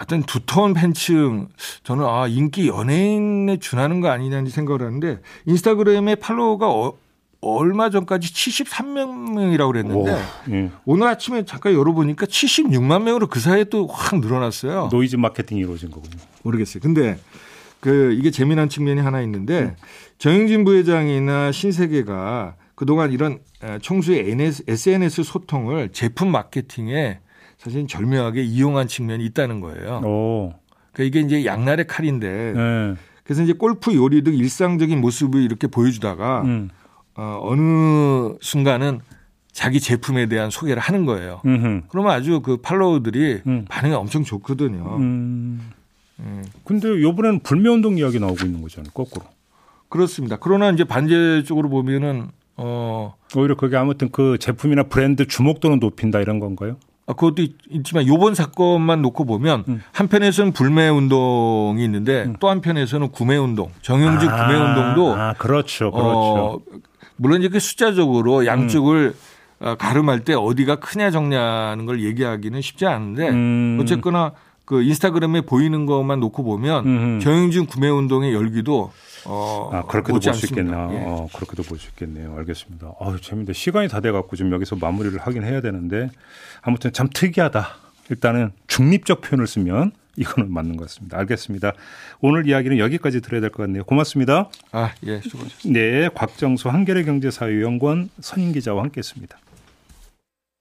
하여튼 0.00 0.22
두터운 0.22 0.72
팬층 0.72 1.48
저는 1.84 2.06
아 2.06 2.26
인기 2.26 2.68
연예인에 2.68 3.58
준하는 3.58 4.00
거 4.00 4.08
아니냐는 4.08 4.50
생각을 4.50 4.80
하는데 4.80 5.20
인스타그램에 5.44 6.14
팔로워가 6.14 6.70
어, 6.70 6.94
얼마 7.42 7.90
전까지 7.90 8.32
73만 8.32 9.34
명이라고 9.34 9.72
그랬는데 9.72 10.10
오, 10.10 10.52
예. 10.52 10.70
오늘 10.86 11.06
아침에 11.06 11.44
잠깐 11.44 11.74
열어보니까 11.74 12.24
76만 12.24 13.02
명으로 13.02 13.26
그 13.26 13.40
사이에 13.40 13.64
또 13.64 13.86
확 13.90 14.20
늘어났어요. 14.20 14.88
노이즈 14.90 15.16
마케팅이 15.16 15.60
이루어진 15.60 15.90
거군요. 15.90 16.16
모르겠어요. 16.44 16.80
근데 16.82 17.18
그 17.80 18.14
이게 18.18 18.30
재미난 18.30 18.70
측면이 18.70 19.02
하나 19.02 19.20
있는데 19.20 19.60
음. 19.60 19.74
정영진 20.16 20.64
부회장이나 20.64 21.52
신세계가 21.52 22.54
그동안 22.74 23.12
이런 23.12 23.40
총수의 23.82 24.34
SNS 24.66 25.24
소통을 25.24 25.90
제품 25.92 26.30
마케팅에 26.32 27.20
사실 27.60 27.86
절묘하게 27.86 28.42
이용한 28.42 28.88
측면이 28.88 29.22
있다는 29.26 29.60
거예요. 29.60 30.00
오. 30.02 30.54
그러니까 30.92 31.18
이게 31.18 31.20
이제 31.20 31.44
양날의 31.44 31.86
칼인데 31.86 32.52
네. 32.56 32.94
그래서 33.22 33.42
이제 33.42 33.52
골프 33.52 33.94
요리 33.94 34.22
등 34.22 34.34
일상적인 34.34 34.98
모습을 34.98 35.42
이렇게 35.42 35.66
보여주다가 35.66 36.40
음. 36.42 36.70
어, 37.16 37.38
어느 37.42 38.34
순간은 38.40 39.00
자기 39.52 39.78
제품에 39.78 40.26
대한 40.26 40.48
소개를 40.48 40.80
하는 40.80 41.04
거예요. 41.04 41.42
음흠. 41.44 41.82
그러면 41.88 42.12
아주 42.12 42.40
그 42.40 42.56
팔로워들이 42.56 43.42
음. 43.46 43.66
반응이 43.68 43.94
엄청 43.94 44.24
좋거든요. 44.24 44.96
음. 44.96 45.60
음. 46.20 46.44
근데 46.64 46.88
요번에는 46.88 47.40
불매운동 47.40 47.98
이야기 47.98 48.18
나오고 48.18 48.46
있는 48.46 48.62
거잖아요. 48.62 48.90
거꾸로. 48.94 49.26
그렇습니다. 49.90 50.38
그러나 50.40 50.70
이제 50.70 50.84
반대쪽으로 50.84 51.68
보면은 51.68 52.28
어 52.56 53.14
오히려 53.36 53.54
그게 53.54 53.76
아무튼 53.76 54.08
그 54.10 54.38
제품이나 54.38 54.84
브랜드 54.84 55.26
주목도는 55.26 55.78
높인다 55.78 56.20
이런 56.20 56.40
건가요? 56.40 56.78
아, 57.10 57.12
그것도 57.12 57.42
있지만 57.70 58.06
요번 58.06 58.34
사건만 58.36 59.02
놓고 59.02 59.24
보면 59.24 59.64
음. 59.68 59.82
한편에서는 59.92 60.52
불매 60.52 60.88
운동이 60.88 61.84
있는데 61.84 62.24
음. 62.24 62.36
또 62.38 62.48
한편에서는 62.48 63.10
구매 63.10 63.36
운동, 63.36 63.70
정영진 63.82 64.28
아, 64.28 64.46
구매 64.46 64.58
운동도 64.58 65.14
아, 65.14 65.34
그렇죠. 65.34 65.90
그렇죠. 65.90 66.08
어, 66.08 66.58
물론 67.16 67.42
이렇게 67.42 67.58
숫자적으로 67.58 68.46
양쪽을 68.46 69.14
음. 69.60 69.76
가름할 69.76 70.20
때 70.20 70.34
어디가 70.34 70.76
크냐 70.76 71.10
적냐는 71.10 71.84
걸 71.84 72.02
얘기하기는 72.02 72.60
쉽지 72.62 72.86
않은데 72.86 73.28
음. 73.28 73.78
어쨌거나 73.82 74.32
그 74.70 74.84
인스타그램에 74.84 75.40
보이는 75.40 75.84
것만 75.84 76.20
놓고 76.20 76.44
보면 76.44 76.86
음. 76.86 77.20
정영진 77.20 77.66
구매 77.66 77.88
운동의 77.88 78.32
열기도 78.32 78.92
어, 79.26 79.68
아, 79.72 79.82
그렇게도 79.82 80.20
볼 80.20 80.32
수 80.32 80.46
있겠나. 80.46 80.88
예. 80.92 81.02
어, 81.04 81.26
그렇게도 81.34 81.64
볼 81.64 81.76
수 81.76 81.88
있겠네요. 81.88 82.36
알겠습니다. 82.38 82.92
아, 83.00 83.16
재밌는데 83.20 83.52
시간이 83.52 83.88
다 83.88 83.98
돼갖고 84.00 84.36
좀 84.36 84.52
여기서 84.52 84.76
마무리를 84.76 85.18
하긴 85.18 85.42
해야 85.42 85.60
되는데 85.60 86.08
아무튼 86.62 86.92
참 86.92 87.08
특이하다. 87.12 87.66
일단은 88.10 88.52
중립적 88.68 89.22
표현을 89.22 89.48
쓰면 89.48 89.90
이거는 90.16 90.52
맞는 90.52 90.76
것 90.76 90.86
같습니다. 90.86 91.18
알겠습니다. 91.18 91.72
오늘 92.20 92.46
이야기는 92.46 92.78
여기까지 92.78 93.20
들어야 93.22 93.40
될 93.40 93.50
것 93.50 93.64
같네요. 93.64 93.82
고맙습니다. 93.82 94.50
아, 94.70 94.92
예, 95.04 95.20
수고하셨습니다. 95.20 95.80
네, 95.80 96.08
곽정수 96.14 96.68
한겨레 96.68 97.02
경제사회연구원 97.02 98.08
선임 98.20 98.52
기자와 98.52 98.84
함께했습니다. 98.84 99.36